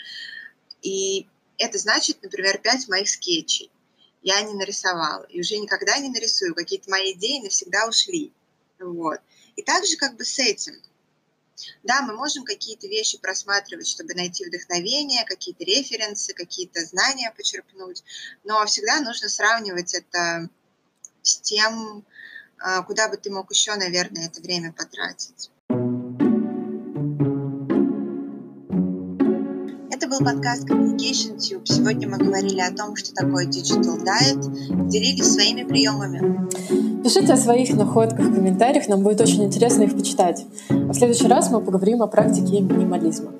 И 0.82 1.28
это 1.58 1.78
значит, 1.78 2.22
например, 2.22 2.58
5 2.58 2.88
моих 2.88 3.08
скетчей. 3.08 3.70
Я 4.22 4.40
не 4.42 4.54
нарисовала. 4.54 5.24
И 5.24 5.40
уже 5.40 5.56
никогда 5.56 5.98
не 5.98 6.08
нарисую. 6.08 6.54
Какие-то 6.54 6.90
мои 6.90 7.12
идеи 7.12 7.42
навсегда 7.42 7.86
ушли. 7.88 8.32
Вот. 8.78 9.20
И 9.56 9.62
также 9.62 9.96
как 9.96 10.16
бы 10.16 10.24
с 10.24 10.38
этим. 10.38 10.74
Да, 11.82 12.02
мы 12.02 12.14
можем 12.14 12.44
какие-то 12.44 12.86
вещи 12.86 13.18
просматривать, 13.18 13.88
чтобы 13.88 14.14
найти 14.14 14.44
вдохновение, 14.44 15.24
какие-то 15.24 15.64
референсы, 15.64 16.34
какие-то 16.34 16.84
знания 16.84 17.32
почерпнуть, 17.34 18.04
но 18.44 18.64
всегда 18.66 19.00
нужно 19.00 19.30
сравнивать 19.30 19.94
это 19.94 20.50
с 21.26 21.40
тем, 21.40 22.04
а, 22.58 22.82
куда 22.82 23.08
бы 23.08 23.16
ты 23.16 23.30
мог 23.30 23.50
еще, 23.50 23.74
наверное, 23.74 24.26
это 24.26 24.40
время 24.40 24.72
потратить. 24.72 25.50
Это 29.90 30.08
был 30.08 30.18
подкаст 30.18 30.68
Communication 30.68 31.36
Tube. 31.36 31.64
Сегодня 31.64 32.08
мы 32.08 32.18
говорили 32.18 32.60
о 32.60 32.72
том, 32.72 32.94
что 32.96 33.12
такое 33.12 33.46
Digital 33.46 33.98
Diet, 33.98 34.88
делились 34.88 35.32
своими 35.32 35.64
приемами. 35.64 37.02
Пишите 37.02 37.32
о 37.32 37.36
своих 37.36 37.74
находках 37.74 38.26
в 38.26 38.34
комментариях, 38.34 38.88
нам 38.88 39.02
будет 39.02 39.20
очень 39.20 39.44
интересно 39.44 39.82
их 39.82 39.96
почитать. 39.96 40.44
А 40.68 40.92
в 40.92 40.94
следующий 40.94 41.26
раз 41.26 41.50
мы 41.50 41.60
поговорим 41.60 42.02
о 42.02 42.06
практике 42.06 42.60
минимализма. 42.60 43.32